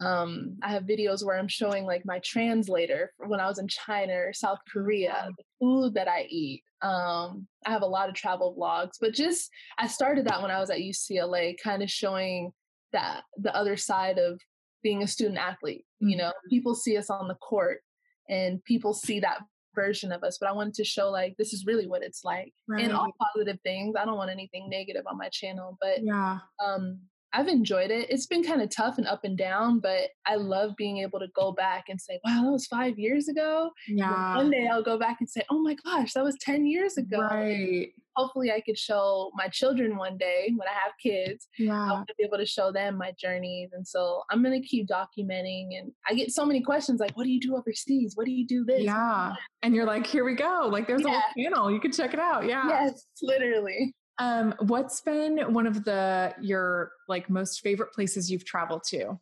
Um, 0.00 0.56
I 0.62 0.72
have 0.72 0.84
videos 0.84 1.24
where 1.24 1.38
I'm 1.38 1.48
showing 1.48 1.84
like 1.84 2.02
my 2.04 2.20
translator 2.20 3.12
when 3.18 3.40
I 3.40 3.46
was 3.46 3.58
in 3.58 3.68
China 3.68 4.12
or 4.14 4.32
South 4.32 4.58
Korea, 4.70 5.28
the 5.36 5.44
food 5.60 5.94
that 5.94 6.08
I 6.08 6.26
eat. 6.28 6.62
Um, 6.82 7.46
I 7.64 7.70
have 7.70 7.82
a 7.82 7.86
lot 7.86 8.08
of 8.08 8.14
travel 8.14 8.54
vlogs, 8.58 8.96
but 9.00 9.14
just 9.14 9.50
I 9.78 9.86
started 9.86 10.26
that 10.26 10.42
when 10.42 10.50
I 10.50 10.60
was 10.60 10.70
at 10.70 10.78
UCLA, 10.78 11.56
kind 11.62 11.82
of 11.82 11.90
showing 11.90 12.52
that 12.92 13.22
the 13.36 13.54
other 13.54 13.76
side 13.76 14.18
of 14.18 14.40
being 14.82 15.02
a 15.02 15.06
student 15.06 15.38
athlete. 15.38 15.84
Mm-hmm. 16.02 16.08
You 16.10 16.16
know, 16.18 16.32
people 16.50 16.74
see 16.74 16.96
us 16.96 17.10
on 17.10 17.28
the 17.28 17.34
court 17.34 17.80
and 18.28 18.62
people 18.64 18.92
see 18.92 19.20
that 19.20 19.40
version 19.74 20.12
of 20.12 20.22
us, 20.22 20.38
but 20.38 20.48
I 20.48 20.52
wanted 20.52 20.74
to 20.74 20.84
show 20.84 21.10
like 21.10 21.36
this 21.36 21.52
is 21.52 21.66
really 21.66 21.86
what 21.86 22.02
it's 22.02 22.24
like 22.24 22.52
right. 22.68 22.82
and 22.82 22.92
all 22.92 23.12
positive 23.20 23.60
things. 23.62 23.94
I 23.98 24.04
don't 24.04 24.16
want 24.16 24.30
anything 24.30 24.68
negative 24.68 25.02
on 25.06 25.18
my 25.18 25.28
channel, 25.28 25.76
but 25.80 26.02
yeah. 26.02 26.38
um 26.64 27.00
I've 27.36 27.48
enjoyed 27.48 27.90
it. 27.90 28.08
It's 28.08 28.26
been 28.26 28.42
kind 28.42 28.62
of 28.62 28.70
tough 28.70 28.96
and 28.96 29.06
up 29.06 29.24
and 29.24 29.36
down, 29.36 29.78
but 29.78 30.08
I 30.24 30.36
love 30.36 30.74
being 30.78 30.98
able 30.98 31.18
to 31.18 31.28
go 31.36 31.52
back 31.52 31.84
and 31.90 32.00
say, 32.00 32.18
wow, 32.24 32.40
that 32.44 32.50
was 32.50 32.66
five 32.66 32.98
years 32.98 33.28
ago. 33.28 33.70
Yeah. 33.88 34.36
one 34.36 34.50
day 34.50 34.66
I'll 34.66 34.82
go 34.82 34.98
back 34.98 35.18
and 35.20 35.28
say, 35.28 35.42
oh 35.50 35.58
my 35.62 35.76
gosh, 35.84 36.14
that 36.14 36.24
was 36.24 36.36
10 36.40 36.64
years 36.64 36.96
ago. 36.96 37.20
Right. 37.20 37.88
Hopefully 38.14 38.50
I 38.50 38.62
could 38.62 38.78
show 38.78 39.30
my 39.34 39.48
children 39.48 39.98
one 39.98 40.16
day 40.16 40.50
when 40.56 40.66
I 40.66 40.72
have 40.72 40.92
kids. 41.02 41.48
Yeah. 41.58 41.92
I'll 41.92 42.06
be 42.16 42.24
able 42.24 42.38
to 42.38 42.46
show 42.46 42.72
them 42.72 42.96
my 42.96 43.12
journeys. 43.20 43.68
And 43.74 43.86
so 43.86 44.22
I'm 44.30 44.42
going 44.42 44.58
to 44.58 44.66
keep 44.66 44.88
documenting. 44.88 45.78
And 45.78 45.92
I 46.08 46.14
get 46.14 46.30
so 46.30 46.46
many 46.46 46.62
questions 46.62 47.00
like, 47.00 47.14
what 47.18 47.24
do 47.24 47.30
you 47.30 47.40
do 47.40 47.54
overseas? 47.54 48.12
What 48.14 48.24
do 48.24 48.32
you 48.32 48.46
do 48.46 48.64
this? 48.64 48.84
Yeah. 48.84 49.34
And 49.62 49.74
you're 49.74 49.84
like, 49.84 50.06
here 50.06 50.24
we 50.24 50.34
go. 50.34 50.70
Like 50.72 50.86
there's 50.86 51.02
yeah. 51.02 51.08
a 51.08 51.10
whole 51.10 51.22
channel. 51.36 51.70
You 51.70 51.80
can 51.80 51.92
check 51.92 52.14
it 52.14 52.20
out. 52.20 52.46
Yeah. 52.46 52.66
Yes, 52.66 53.04
literally. 53.20 53.94
Um, 54.18 54.54
what's 54.60 55.00
been 55.00 55.52
one 55.52 55.66
of 55.66 55.84
the 55.84 56.34
your 56.40 56.92
like 57.08 57.28
most 57.28 57.60
favorite 57.60 57.92
places 57.92 58.30
you've 58.30 58.44
traveled 58.44 58.82
to 58.88 59.18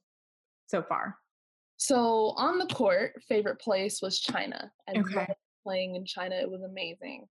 so 0.66 0.82
far? 0.82 1.16
So 1.76 2.34
on 2.36 2.58
the 2.58 2.66
court, 2.66 3.20
favorite 3.28 3.60
place 3.60 4.00
was 4.00 4.20
China. 4.20 4.70
I 4.88 4.98
okay. 4.98 5.26
playing 5.64 5.96
in 5.96 6.04
China. 6.04 6.36
It 6.36 6.50
was 6.50 6.62
amazing. 6.62 7.26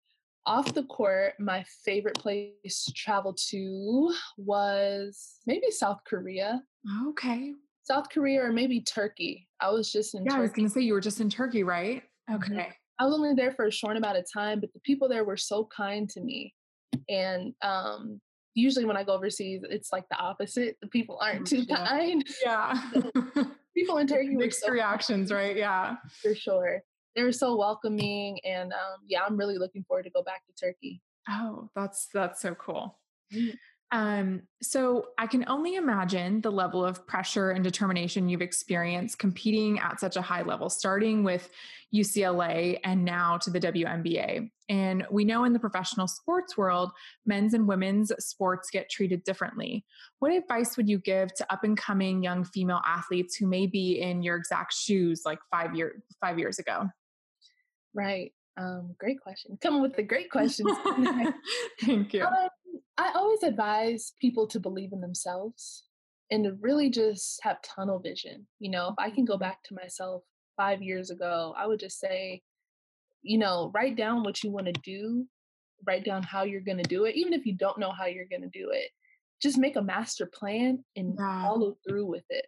Off 0.47 0.73
the 0.73 0.85
court, 0.85 1.35
my 1.39 1.65
favorite 1.85 2.17
place 2.17 2.85
to 2.87 2.93
travel 2.95 3.37
to 3.51 4.15
was 4.39 5.37
maybe 5.47 5.71
South 5.71 5.99
Korea. 6.09 6.63
Okay. 7.09 7.53
South 7.83 8.07
Korea 8.11 8.43
or 8.43 8.53
maybe 8.53 8.81
Turkey. 8.81 9.47
I 9.61 9.71
was 9.71 9.93
just 9.93 10.15
in 10.15 10.25
Yeah, 10.25 10.31
Turkey. 10.31 10.39
I 10.39 10.43
was 10.43 10.53
gonna 10.53 10.71
say 10.71 10.81
you 10.81 10.95
were 10.95 11.01
just 11.01 11.21
in 11.21 11.29
Turkey, 11.29 11.63
right? 11.63 12.03
Mm-hmm. 12.31 12.35
Okay. 12.37 12.53
Mm-hmm. 12.55 12.71
I 12.99 13.05
was 13.05 13.15
only 13.15 13.35
there 13.35 13.53
for 13.53 13.67
a 13.67 13.73
short 13.73 13.97
amount 13.97 14.19
of 14.19 14.27
time, 14.33 14.61
but 14.61 14.73
the 14.73 14.81
people 14.81 15.09
there 15.09 15.25
were 15.25 15.37
so 15.37 15.69
kind 15.75 16.09
to 16.11 16.21
me. 16.21 16.55
And 17.09 17.55
um, 17.63 18.21
usually 18.55 18.85
when 18.85 18.97
I 18.97 19.05
go 19.05 19.15
overseas, 19.15 19.63
it's 19.69 19.93
like 19.93 20.09
the 20.09 20.17
opposite. 20.17 20.77
The 20.81 20.89
people 20.89 21.19
aren't 21.21 21.47
too 21.47 21.63
yeah. 21.69 21.87
kind. 21.87 22.25
Yeah. 22.45 22.91
people 23.77 23.99
in 23.99 24.07
Turkey 24.07 24.35
mixed 24.35 24.63
so 24.63 24.71
reactions, 24.71 25.33
right? 25.33 25.57
Yeah, 25.57 25.97
for 26.23 26.35
sure. 26.35 26.83
They 27.17 27.25
were 27.25 27.33
so 27.33 27.57
welcoming, 27.57 28.39
and 28.45 28.73
um, 28.73 29.01
yeah, 29.07 29.23
I'm 29.27 29.37
really 29.37 29.59
looking 29.59 29.85
forward 29.85 30.05
to 30.05 30.11
go 30.11 30.23
back 30.23 30.43
to 30.47 30.53
Turkey. 30.65 31.03
Oh, 31.29 31.69
that's 31.75 32.09
that's 32.15 32.41
so 32.41 32.55
cool. 32.55 32.99
Um, 33.93 34.43
so 34.63 35.07
I 35.19 35.27
can 35.27 35.45
only 35.49 35.75
imagine 35.75 36.41
the 36.43 36.53
level 36.53 36.85
of 36.85 37.05
pressure 37.09 37.51
and 37.51 37.65
determination 37.65 38.29
you've 38.29 38.43
experienced 38.43 39.19
competing 39.19 39.81
at 39.81 39.99
such 39.99 40.17
a 40.17 40.23
high 40.23 40.43
level, 40.43 40.71
starting 40.71 41.25
with 41.25 41.51
UCLA 41.93 42.79
and 42.85 43.05
now 43.05 43.37
to 43.39 43.51
the 43.51 43.59
WNBA. 43.59 44.49
And 44.69 45.05
we 45.11 45.25
know 45.25 45.43
in 45.43 45.53
the 45.53 45.59
professional 45.59 46.07
sports 46.07 46.57
world, 46.57 46.93
men's 47.27 47.53
and 47.53 47.67
women's 47.67 48.13
sports 48.25 48.71
get 48.71 48.89
treated 48.89 49.25
differently. 49.25 49.85
What 50.21 50.33
advice 50.33 50.77
would 50.77 50.89
you 50.89 50.99
give 50.99 51.35
to 51.35 51.53
up 51.53 51.65
and 51.65 51.77
coming 51.77 52.23
young 52.23 52.45
female 52.45 52.81
athletes 52.87 53.35
who 53.35 53.49
may 53.49 53.67
be 53.67 54.01
in 54.01 54.23
your 54.23 54.37
exact 54.37 54.73
shoes 54.73 55.23
like 55.25 55.41
five 55.51 55.75
year 55.75 56.03
five 56.21 56.39
years 56.39 56.61
ago? 56.61 56.87
Right. 57.93 58.33
Um, 58.57 58.95
great 58.99 59.21
question. 59.21 59.59
Coming 59.61 59.83
with 59.83 59.97
the 59.97 60.03
great 60.03 60.31
questions. 60.31 60.71
Thank 61.81 62.15
you. 62.15 62.25
Um, 62.25 62.49
I 63.01 63.13
always 63.15 63.43
advise 63.43 64.13
people 64.21 64.47
to 64.49 64.61
believe 64.61 64.93
in 64.93 65.01
themselves 65.01 65.85
and 66.31 66.45
to 66.45 66.53
really 66.61 66.91
just 66.91 67.41
have 67.43 67.63
tunnel 67.63 67.99
vision. 67.99 68.47
You 68.59 68.71
know, 68.71 68.89
if 68.89 68.95
I 68.99 69.09
can 69.09 69.25
go 69.25 69.39
back 69.39 69.63
to 69.65 69.75
myself 69.75 70.23
five 70.55 70.83
years 70.83 71.09
ago, 71.09 71.55
I 71.57 71.67
would 71.67 71.81
just 71.81 71.99
say, 71.99 72.43
you 73.23 73.39
know, 73.39 73.71
write 73.75 73.97
down 73.97 74.23
what 74.23 74.45
you 74.45 74.51
want 74.51 74.67
to 74.67 74.81
do, 74.85 75.27
write 75.87 76.05
down 76.05 76.23
how 76.23 76.43
you're 76.43 76.61
going 76.61 76.77
to 76.77 76.83
do 76.83 77.07
it, 77.07 77.17
even 77.17 77.33
if 77.33 77.47
you 77.47 77.55
don't 77.55 77.79
know 77.79 77.91
how 77.91 78.05
you're 78.05 78.27
going 78.27 78.43
to 78.43 78.49
do 78.49 78.69
it. 78.71 78.91
Just 79.41 79.57
make 79.57 79.77
a 79.77 79.83
master 79.83 80.27
plan 80.27 80.85
and 80.95 81.17
wow. 81.17 81.45
follow 81.47 81.77
through 81.89 82.05
with 82.05 82.25
it. 82.29 82.45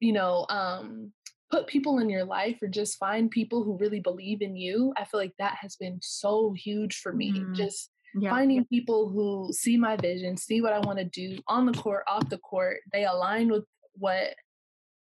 You 0.00 0.14
know, 0.14 0.46
um, 0.48 1.12
put 1.50 1.66
people 1.66 1.98
in 1.98 2.08
your 2.08 2.24
life 2.24 2.56
or 2.62 2.68
just 2.68 2.98
find 2.98 3.30
people 3.30 3.62
who 3.62 3.76
really 3.76 4.00
believe 4.00 4.40
in 4.40 4.56
you. 4.56 4.94
I 4.96 5.04
feel 5.04 5.20
like 5.20 5.34
that 5.38 5.58
has 5.60 5.76
been 5.76 5.98
so 6.00 6.54
huge 6.56 7.00
for 7.00 7.12
me. 7.12 7.34
Mm. 7.34 7.54
Just 7.54 7.90
yeah. 8.14 8.30
finding 8.30 8.64
people 8.66 9.08
who 9.08 9.52
see 9.52 9.76
my 9.76 9.96
vision, 9.96 10.36
see 10.36 10.60
what 10.60 10.72
I 10.72 10.80
want 10.80 10.98
to 10.98 11.04
do 11.04 11.38
on 11.48 11.66
the 11.66 11.72
court, 11.72 12.04
off 12.08 12.28
the 12.28 12.38
court. 12.38 12.78
They 12.92 13.04
align 13.04 13.48
with 13.48 13.64
what 13.94 14.34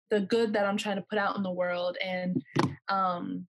the 0.10 0.22
good 0.22 0.54
that 0.54 0.66
I'm 0.66 0.78
trying 0.78 0.98
to 0.98 1.06
put 1.10 1.20
out 1.20 1.38
in 1.38 1.44
the 1.44 1.52
world. 1.52 1.98
And 2.04 2.42
um, 2.90 3.48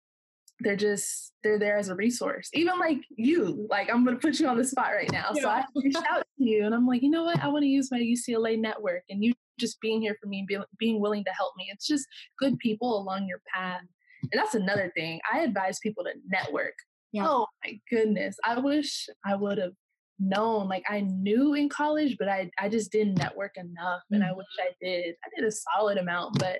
they're 0.61 0.77
just 0.77 1.33
they're 1.43 1.59
there 1.59 1.77
as 1.77 1.89
a 1.89 1.95
resource 1.95 2.49
even 2.53 2.79
like 2.79 2.99
you 3.17 3.67
like 3.71 3.91
i'm 3.91 4.05
gonna 4.05 4.17
put 4.17 4.39
you 4.39 4.47
on 4.47 4.57
the 4.57 4.65
spot 4.65 4.93
right 4.95 5.11
now 5.11 5.31
yeah. 5.35 5.43
so 5.43 5.49
i 5.49 5.65
reached 5.75 6.03
out 6.09 6.25
to 6.39 6.45
you 6.45 6.65
and 6.65 6.75
i'm 6.75 6.87
like 6.87 7.03
you 7.03 7.11
know 7.11 7.25
what 7.25 7.43
i 7.43 7.49
want 7.49 7.63
to 7.63 7.69
use 7.69 7.91
my 7.91 7.99
ucla 7.99 8.59
network 8.59 9.03
and 9.11 9.23
you 9.23 9.33
just 9.59 9.81
being 9.81 10.01
here 10.01 10.17
for 10.21 10.29
me 10.29 10.47
and 10.49 10.65
being 10.79 11.01
willing 11.01 11.25
to 11.25 11.31
help 11.33 11.53
me 11.57 11.69
it's 11.73 11.87
just 11.87 12.07
good 12.39 12.59
people 12.59 12.99
along 12.99 13.27
your 13.27 13.41
path 13.53 13.83
and 14.23 14.41
that's 14.41 14.55
another 14.55 14.93
thing 14.97 15.21
i 15.33 15.41
advise 15.41 15.79
people 15.81 16.05
to 16.05 16.13
network 16.29 16.75
yeah. 17.14 17.28
Oh 17.28 17.47
my 17.64 17.78
goodness. 17.88 18.37
I 18.44 18.59
wish 18.59 19.09
I 19.25 19.37
would 19.37 19.59
have 19.59 19.73
known. 20.18 20.68
Like 20.68 20.83
I 20.88 21.00
knew 21.00 21.54
in 21.54 21.68
college, 21.68 22.16
but 22.18 22.28
I, 22.28 22.50
I 22.59 22.68
just 22.68 22.90
didn't 22.90 23.18
network 23.18 23.52
enough. 23.56 24.02
And 24.11 24.23
mm-hmm. 24.23 24.33
I 24.33 24.37
wish 24.37 24.47
I 24.59 24.71
did. 24.85 25.14
I 25.25 25.28
did 25.37 25.47
a 25.47 25.52
solid 25.52 25.99
amount, 25.99 26.40
but 26.40 26.59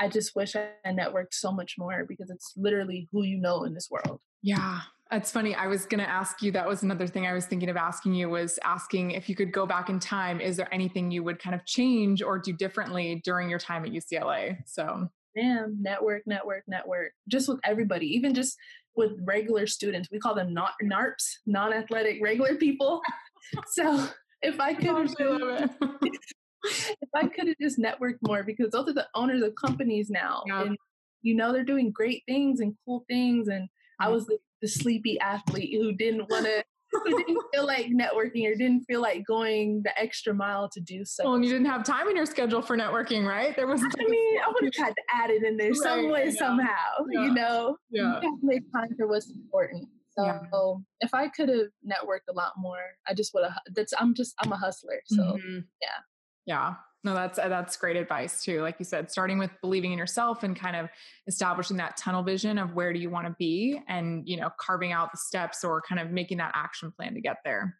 I 0.00 0.08
just 0.08 0.34
wish 0.34 0.56
I 0.56 0.70
networked 0.86 1.32
so 1.32 1.52
much 1.52 1.76
more 1.78 2.04
because 2.08 2.28
it's 2.28 2.52
literally 2.56 3.08
who 3.12 3.22
you 3.22 3.40
know 3.40 3.62
in 3.62 3.72
this 3.72 3.88
world. 3.88 4.20
Yeah. 4.42 4.80
That's 5.12 5.30
funny. 5.30 5.54
I 5.54 5.68
was 5.68 5.86
going 5.86 6.02
to 6.02 6.10
ask 6.10 6.42
you, 6.42 6.50
that 6.52 6.66
was 6.66 6.82
another 6.82 7.06
thing 7.06 7.24
I 7.24 7.34
was 7.34 7.46
thinking 7.46 7.68
of 7.68 7.76
asking 7.76 8.14
you 8.14 8.28
was 8.28 8.58
asking 8.64 9.12
if 9.12 9.28
you 9.28 9.36
could 9.36 9.52
go 9.52 9.64
back 9.64 9.88
in 9.88 10.00
time, 10.00 10.40
is 10.40 10.56
there 10.56 10.72
anything 10.74 11.12
you 11.12 11.22
would 11.22 11.38
kind 11.38 11.54
of 11.54 11.64
change 11.66 12.20
or 12.20 12.40
do 12.40 12.52
differently 12.52 13.20
during 13.24 13.48
your 13.48 13.60
time 13.60 13.84
at 13.84 13.92
UCLA? 13.92 14.56
So, 14.66 15.08
man, 15.36 15.76
network, 15.80 16.22
network, 16.26 16.64
network, 16.66 17.12
just 17.28 17.48
with 17.48 17.60
everybody, 17.64 18.06
even 18.06 18.34
just 18.34 18.56
with 18.96 19.12
regular 19.22 19.66
students. 19.66 20.08
We 20.10 20.18
call 20.18 20.34
them 20.34 20.52
not 20.54 20.72
NARPs, 20.82 21.38
non-athletic 21.46 22.20
regular 22.22 22.56
people. 22.56 23.02
so 23.68 24.08
if 24.42 24.60
I 24.60 24.74
could 24.74 24.86
if 26.64 27.08
I 27.14 27.26
could 27.26 27.48
have 27.48 27.58
just 27.60 27.78
networked 27.78 28.18
more 28.22 28.42
because 28.42 28.70
those 28.70 28.88
are 28.88 28.94
the 28.94 29.08
owners 29.14 29.42
of 29.42 29.54
companies 29.54 30.10
now. 30.10 30.42
Yeah. 30.46 30.62
And 30.62 30.78
you 31.22 31.34
know 31.34 31.52
they're 31.52 31.64
doing 31.64 31.90
great 31.90 32.22
things 32.26 32.60
and 32.60 32.74
cool 32.84 33.04
things. 33.08 33.48
And 33.48 33.68
I 34.00 34.08
was 34.08 34.26
the, 34.26 34.38
the 34.60 34.68
sleepy 34.68 35.18
athlete 35.20 35.74
who 35.74 35.92
didn't 35.92 36.28
want 36.30 36.46
to 36.46 36.64
who 37.04 37.24
didn't 37.24 37.42
feel 37.52 37.66
like 37.66 37.86
networking 37.86 38.50
or 38.50 38.54
didn't 38.54 38.84
feel 38.84 39.00
like 39.00 39.24
going 39.26 39.82
the 39.84 39.98
extra 40.00 40.34
mile 40.34 40.68
to 40.70 40.80
do 40.80 41.04
so. 41.04 41.24
Well, 41.24 41.34
and 41.34 41.44
you 41.44 41.50
didn't 41.50 41.66
have 41.66 41.84
time 41.84 42.08
in 42.08 42.16
your 42.16 42.26
schedule 42.26 42.62
for 42.62 42.76
networking, 42.76 43.26
right? 43.26 43.54
There 43.56 43.66
was. 43.66 43.82
I 43.82 44.08
mean, 44.08 44.38
I 44.40 44.52
would 44.52 44.64
have 44.64 44.86
had 44.86 44.94
to 44.94 45.02
add 45.12 45.30
it 45.30 45.42
in 45.42 45.56
there 45.56 45.70
right, 45.70 45.76
some 45.76 46.10
way, 46.10 46.30
somehow. 46.30 47.04
Yeah. 47.10 47.24
You 47.24 47.34
know, 47.34 47.76
yeah. 47.90 48.02
you 48.02 48.30
have 48.30 48.40
to 48.40 48.46
make 48.46 48.62
time 48.72 48.94
for 48.96 49.06
what's 49.06 49.30
important. 49.30 49.88
So 50.16 50.24
yeah. 50.24 50.74
if 51.00 51.12
I 51.12 51.28
could 51.28 51.48
have 51.48 51.68
networked 51.84 52.28
a 52.30 52.32
lot 52.32 52.52
more, 52.56 52.82
I 53.06 53.14
just 53.14 53.34
would 53.34 53.44
have. 53.44 53.58
That's 53.74 53.92
I'm 53.98 54.14
just 54.14 54.34
I'm 54.38 54.52
a 54.52 54.56
hustler. 54.56 55.00
So 55.06 55.22
mm-hmm. 55.22 55.58
yeah. 55.80 55.98
Yeah. 56.46 56.74
No, 57.04 57.12
that's 57.14 57.38
uh, 57.38 57.48
that's 57.48 57.76
great 57.76 57.96
advice 57.96 58.42
too. 58.42 58.62
Like 58.62 58.76
you 58.78 58.86
said, 58.86 59.10
starting 59.10 59.38
with 59.38 59.50
believing 59.60 59.92
in 59.92 59.98
yourself 59.98 60.42
and 60.42 60.58
kind 60.58 60.74
of 60.74 60.88
establishing 61.26 61.76
that 61.76 61.98
tunnel 61.98 62.22
vision 62.22 62.56
of 62.56 62.74
where 62.74 62.94
do 62.94 62.98
you 62.98 63.10
want 63.10 63.26
to 63.26 63.36
be, 63.38 63.78
and 63.88 64.26
you 64.26 64.38
know, 64.38 64.48
carving 64.58 64.92
out 64.92 65.12
the 65.12 65.18
steps 65.18 65.62
or 65.62 65.82
kind 65.86 66.00
of 66.00 66.10
making 66.10 66.38
that 66.38 66.52
action 66.54 66.90
plan 66.90 67.14
to 67.14 67.20
get 67.20 67.36
there. 67.44 67.76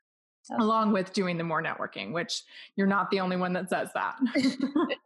Along 0.61 0.93
with 0.93 1.15
doing 1.15 1.39
the 1.39 1.45
more 1.45 1.63
networking, 1.63 2.13
which 2.13 2.43
you're 2.77 2.87
not 2.87 3.11
the 3.11 3.21
only 3.21 3.37
one 3.37 3.55
that 3.55 3.71
says 3.71 3.89
that. 3.95 4.17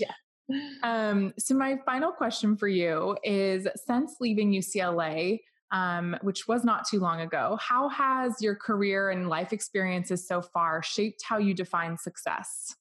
yeah. 0.00 0.12
Um, 0.84 1.34
so 1.40 1.56
my 1.56 1.76
final 1.84 2.12
question 2.12 2.56
for 2.56 2.68
you 2.68 3.16
is: 3.24 3.66
Since 3.84 4.18
leaving 4.20 4.52
UCLA, 4.52 5.40
um, 5.72 6.16
which 6.22 6.46
was 6.46 6.64
not 6.64 6.86
too 6.88 7.00
long 7.00 7.20
ago, 7.20 7.58
how 7.60 7.88
has 7.88 8.40
your 8.40 8.54
career 8.54 9.10
and 9.10 9.28
life 9.28 9.52
experiences 9.52 10.26
so 10.26 10.40
far 10.40 10.84
shaped 10.84 11.24
how 11.28 11.38
you 11.38 11.52
define 11.52 11.98
success? 11.98 12.76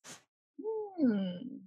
Hmm. 1.00 1.58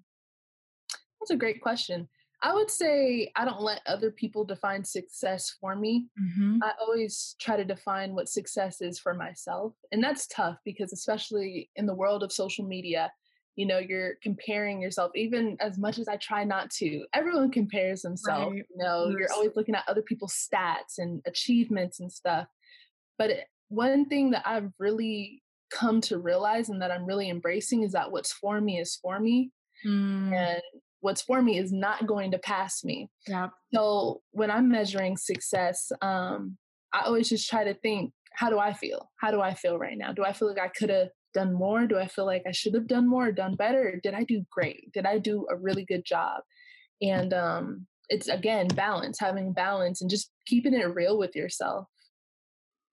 That's 1.20 1.30
a 1.30 1.36
great 1.36 1.60
question. 1.60 2.08
I 2.40 2.54
would 2.54 2.70
say 2.70 3.32
I 3.34 3.44
don't 3.44 3.60
let 3.60 3.80
other 3.86 4.12
people 4.12 4.44
define 4.44 4.84
success 4.84 5.56
for 5.60 5.74
me. 5.74 6.06
Mm-hmm. 6.20 6.62
I 6.62 6.70
always 6.80 7.34
try 7.40 7.56
to 7.56 7.64
define 7.64 8.14
what 8.14 8.28
success 8.28 8.80
is 8.80 8.98
for 8.98 9.12
myself. 9.12 9.74
And 9.90 10.02
that's 10.02 10.28
tough 10.28 10.56
because, 10.64 10.92
especially 10.92 11.68
in 11.74 11.86
the 11.86 11.94
world 11.94 12.22
of 12.22 12.30
social 12.30 12.64
media, 12.64 13.10
you 13.56 13.66
know, 13.66 13.78
you're 13.78 14.12
comparing 14.22 14.80
yourself, 14.80 15.10
even 15.16 15.56
as 15.58 15.78
much 15.78 15.98
as 15.98 16.06
I 16.06 16.16
try 16.16 16.44
not 16.44 16.70
to. 16.78 17.04
Everyone 17.12 17.50
compares 17.50 18.02
themselves. 18.02 18.52
Right. 18.52 18.64
You 18.70 18.76
know, 18.76 19.08
you're 19.08 19.32
always 19.34 19.56
looking 19.56 19.74
at 19.74 19.82
other 19.88 20.02
people's 20.02 20.34
stats 20.34 20.98
and 20.98 21.20
achievements 21.26 21.98
and 21.98 22.12
stuff. 22.12 22.46
But 23.18 23.30
it, 23.30 23.44
one 23.66 24.06
thing 24.06 24.30
that 24.30 24.46
I've 24.46 24.70
really 24.78 25.42
come 25.70 26.00
to 26.02 26.18
realize 26.18 26.68
and 26.68 26.80
that 26.82 26.90
I'm 26.90 27.06
really 27.06 27.30
embracing 27.30 27.82
is 27.82 27.92
that 27.92 28.10
what's 28.10 28.32
for 28.32 28.60
me 28.60 28.78
is 28.78 28.96
for 28.96 29.20
me. 29.20 29.50
Mm. 29.86 30.34
And 30.34 30.62
what's 31.00 31.22
for 31.22 31.42
me 31.42 31.58
is 31.58 31.72
not 31.72 32.06
going 32.06 32.32
to 32.32 32.38
pass 32.38 32.84
me. 32.84 33.08
Yeah. 33.26 33.48
So 33.74 34.22
when 34.32 34.50
I'm 34.50 34.68
measuring 34.68 35.16
success, 35.16 35.92
um, 36.02 36.56
I 36.92 37.02
always 37.04 37.28
just 37.28 37.48
try 37.48 37.64
to 37.64 37.74
think, 37.74 38.12
how 38.34 38.50
do 38.50 38.58
I 38.58 38.72
feel? 38.72 39.10
How 39.20 39.30
do 39.30 39.40
I 39.40 39.54
feel 39.54 39.78
right 39.78 39.96
now? 39.96 40.12
Do 40.12 40.24
I 40.24 40.32
feel 40.32 40.48
like 40.48 40.58
I 40.58 40.68
could 40.68 40.90
have 40.90 41.08
done 41.34 41.52
more? 41.54 41.86
Do 41.86 41.98
I 41.98 42.06
feel 42.06 42.26
like 42.26 42.42
I 42.46 42.52
should 42.52 42.74
have 42.74 42.86
done 42.86 43.08
more, 43.08 43.32
done 43.32 43.54
better? 43.54 44.00
Did 44.02 44.14
I 44.14 44.24
do 44.24 44.44
great? 44.50 44.92
Did 44.92 45.06
I 45.06 45.18
do 45.18 45.46
a 45.50 45.56
really 45.56 45.84
good 45.84 46.04
job? 46.04 46.42
And 47.02 47.32
um, 47.32 47.86
it's 48.08 48.28
again 48.28 48.68
balance, 48.68 49.18
having 49.20 49.52
balance, 49.52 50.00
and 50.00 50.10
just 50.10 50.30
keeping 50.46 50.74
it 50.74 50.94
real 50.94 51.18
with 51.18 51.36
yourself. 51.36 51.86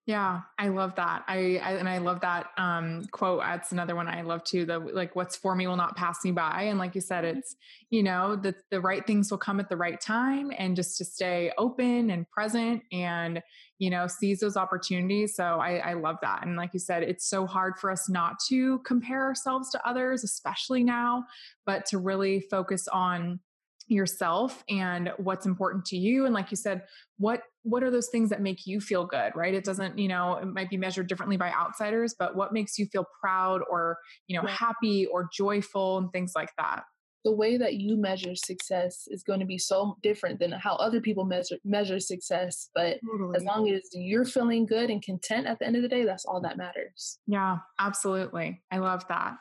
Yeah, 0.06 0.42
I 0.56 0.68
love 0.68 0.94
that. 0.94 1.24
I, 1.26 1.60
I, 1.60 1.72
and 1.72 1.88
I 1.88 1.98
love 1.98 2.20
that 2.20 2.50
um, 2.56 3.06
quote. 3.10 3.40
That's 3.40 3.72
another 3.72 3.96
one 3.96 4.06
I 4.06 4.22
love 4.22 4.44
too. 4.44 4.64
The 4.64 4.78
like, 4.78 5.16
"What's 5.16 5.34
for 5.34 5.56
me 5.56 5.66
will 5.66 5.76
not 5.76 5.96
pass 5.96 6.24
me 6.24 6.30
by." 6.30 6.62
And 6.62 6.78
like 6.78 6.94
you 6.94 7.00
said, 7.00 7.24
mm-hmm. 7.24 7.38
it's 7.38 7.56
you 7.90 8.04
know 8.04 8.36
the 8.36 8.54
the 8.70 8.80
right 8.80 9.04
things 9.04 9.32
will 9.32 9.38
come 9.38 9.58
at 9.58 9.68
the 9.68 9.76
right 9.76 10.00
time, 10.00 10.52
and 10.56 10.76
just 10.76 10.96
to 10.98 11.04
stay 11.04 11.50
open 11.58 12.10
and 12.10 12.30
present, 12.30 12.84
and 12.92 13.42
you 13.80 13.90
know 13.90 14.06
seize 14.06 14.38
those 14.38 14.56
opportunities. 14.56 15.34
So 15.34 15.42
I, 15.42 15.78
I 15.78 15.92
love 15.94 16.18
that. 16.22 16.46
And 16.46 16.54
like 16.54 16.70
you 16.72 16.78
said, 16.78 17.02
it's 17.02 17.28
so 17.28 17.44
hard 17.44 17.74
for 17.80 17.90
us 17.90 18.08
not 18.08 18.36
to 18.48 18.78
compare 18.80 19.24
ourselves 19.24 19.70
to 19.70 19.88
others, 19.88 20.22
especially 20.22 20.84
now, 20.84 21.24
but 21.64 21.84
to 21.86 21.98
really 21.98 22.38
focus 22.38 22.86
on 22.86 23.40
yourself 23.88 24.64
and 24.68 25.12
what's 25.18 25.46
important 25.46 25.84
to 25.84 25.96
you 25.96 26.24
and 26.24 26.34
like 26.34 26.50
you 26.50 26.56
said 26.56 26.82
what 27.18 27.42
what 27.62 27.82
are 27.82 27.90
those 27.90 28.08
things 28.08 28.30
that 28.30 28.40
make 28.40 28.66
you 28.66 28.80
feel 28.80 29.04
good 29.04 29.32
right? 29.34 29.54
It 29.54 29.64
doesn't 29.64 29.98
you 29.98 30.08
know 30.08 30.36
it 30.36 30.46
might 30.46 30.70
be 30.70 30.76
measured 30.76 31.08
differently 31.08 31.36
by 31.36 31.50
outsiders 31.52 32.14
but 32.18 32.36
what 32.36 32.52
makes 32.52 32.78
you 32.78 32.86
feel 32.86 33.06
proud 33.20 33.62
or 33.70 33.98
you 34.26 34.40
know 34.40 34.46
happy 34.46 35.06
or 35.06 35.28
joyful 35.32 35.98
and 35.98 36.10
things 36.12 36.32
like 36.34 36.50
that. 36.58 36.84
The 37.24 37.32
way 37.32 37.56
that 37.56 37.74
you 37.74 37.96
measure 37.96 38.36
success 38.36 39.08
is 39.08 39.24
going 39.24 39.40
to 39.40 39.46
be 39.46 39.58
so 39.58 39.96
different 40.00 40.38
than 40.38 40.52
how 40.52 40.76
other 40.76 41.00
people 41.00 41.24
measure 41.24 41.56
measure 41.64 42.00
success 42.00 42.70
but 42.74 42.98
totally. 43.04 43.36
as 43.36 43.44
long 43.44 43.68
as 43.68 43.82
you're 43.92 44.24
feeling 44.24 44.66
good 44.66 44.90
and 44.90 45.02
content 45.02 45.46
at 45.46 45.58
the 45.58 45.66
end 45.66 45.76
of 45.76 45.82
the 45.82 45.88
day 45.88 46.04
that's 46.04 46.24
all 46.24 46.40
that 46.40 46.56
matters. 46.56 47.18
Yeah 47.26 47.58
absolutely. 47.78 48.62
I 48.70 48.78
love 48.78 49.06
that 49.08 49.36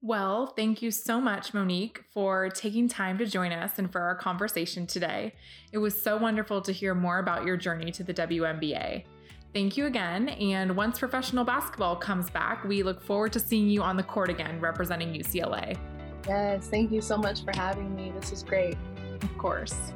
well, 0.00 0.46
thank 0.46 0.80
you 0.80 0.90
so 0.90 1.20
much, 1.20 1.52
Monique, 1.52 2.04
for 2.12 2.48
taking 2.50 2.88
time 2.88 3.18
to 3.18 3.26
join 3.26 3.52
us 3.52 3.78
and 3.78 3.90
for 3.90 4.00
our 4.00 4.14
conversation 4.14 4.86
today. 4.86 5.34
It 5.72 5.78
was 5.78 6.00
so 6.00 6.16
wonderful 6.16 6.60
to 6.62 6.72
hear 6.72 6.94
more 6.94 7.18
about 7.18 7.44
your 7.44 7.56
journey 7.56 7.90
to 7.92 8.04
the 8.04 8.14
WNBA. 8.14 9.04
Thank 9.52 9.76
you 9.76 9.86
again. 9.86 10.28
And 10.28 10.76
once 10.76 10.98
professional 10.98 11.44
basketball 11.44 11.96
comes 11.96 12.30
back, 12.30 12.64
we 12.64 12.82
look 12.82 13.02
forward 13.02 13.32
to 13.32 13.40
seeing 13.40 13.68
you 13.68 13.82
on 13.82 13.96
the 13.96 14.02
court 14.02 14.30
again 14.30 14.60
representing 14.60 15.12
UCLA. 15.12 15.76
Yes, 16.28 16.68
thank 16.68 16.92
you 16.92 17.00
so 17.00 17.16
much 17.16 17.42
for 17.42 17.52
having 17.56 17.96
me. 17.96 18.12
This 18.20 18.30
is 18.30 18.42
great. 18.42 18.76
Of 19.22 19.38
course. 19.38 19.92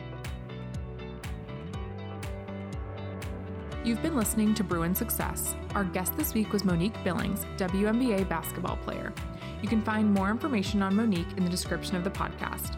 You've 3.85 4.03
been 4.03 4.17
listening 4.17 4.55
to 4.55 4.65
Bruin 4.65 4.95
Success. 4.95 5.55
Our 5.75 5.85
guest 5.85 6.17
this 6.17 6.35
week 6.35 6.53
was 6.53 6.65
Monique 6.65 7.03
Billings, 7.05 7.45
WNBA 7.57 8.29
basketball 8.29 8.77
player. 8.79 9.13
You 9.63 9.69
can 9.69 9.81
find 9.81 10.13
more 10.13 10.31
information 10.31 10.83
on 10.83 10.95
Monique 10.97 11.37
in 11.37 11.45
the 11.45 11.51
description 11.51 11.97
of 11.97 12.05
the 12.05 12.11
podcast. 12.11 12.77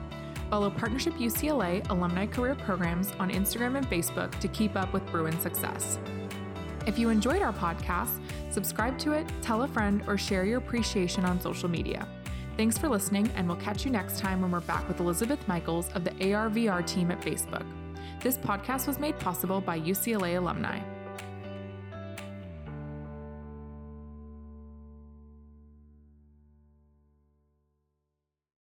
Follow 0.51 0.71
Partnership 0.71 1.15
UCLA 1.15 1.89
alumni 1.91 2.27
career 2.27 2.55
programs 2.55 3.13
on 3.19 3.31
Instagram 3.31 3.77
and 3.77 3.89
Facebook 3.89 4.39
to 4.39 4.49
keep 4.49 4.77
up 4.77 4.93
with 4.93 5.05
Bruin 5.07 5.39
success. 5.41 5.99
If 6.87 6.99
you 6.99 7.09
enjoyed 7.09 7.41
our 7.41 7.55
podcast, 7.55 8.21
subscribe 8.51 8.99
to 8.99 9.13
it, 9.13 9.27
tell 9.41 9.63
a 9.63 9.69
friend, 9.69 10.05
or 10.07 10.19
share 10.19 10.45
your 10.45 10.59
appreciation 10.59 11.25
on 11.25 11.41
social 11.41 11.69
media. 11.69 12.07
Thanks 12.59 12.77
for 12.77 12.89
listening, 12.89 13.29
and 13.35 13.49
we'll 13.49 13.57
catch 13.57 13.85
you 13.85 13.91
next 13.91 14.19
time 14.19 14.43
when 14.43 14.51
we're 14.51 14.61
back 14.61 14.87
with 14.87 15.01
Elizabeth 15.01 15.49
Michaels 15.49 15.91
of 15.95 16.05
the 16.05 16.11
ARVR 16.11 16.87
team 16.87 17.11
at 17.11 17.21
Facebook. 17.23 17.65
This 18.21 18.37
podcast 18.37 18.87
was 18.87 18.99
made 18.99 19.19
possible 19.19 19.61
by 19.61 19.81
UCLA 19.81 20.37
alumni. 20.37 20.81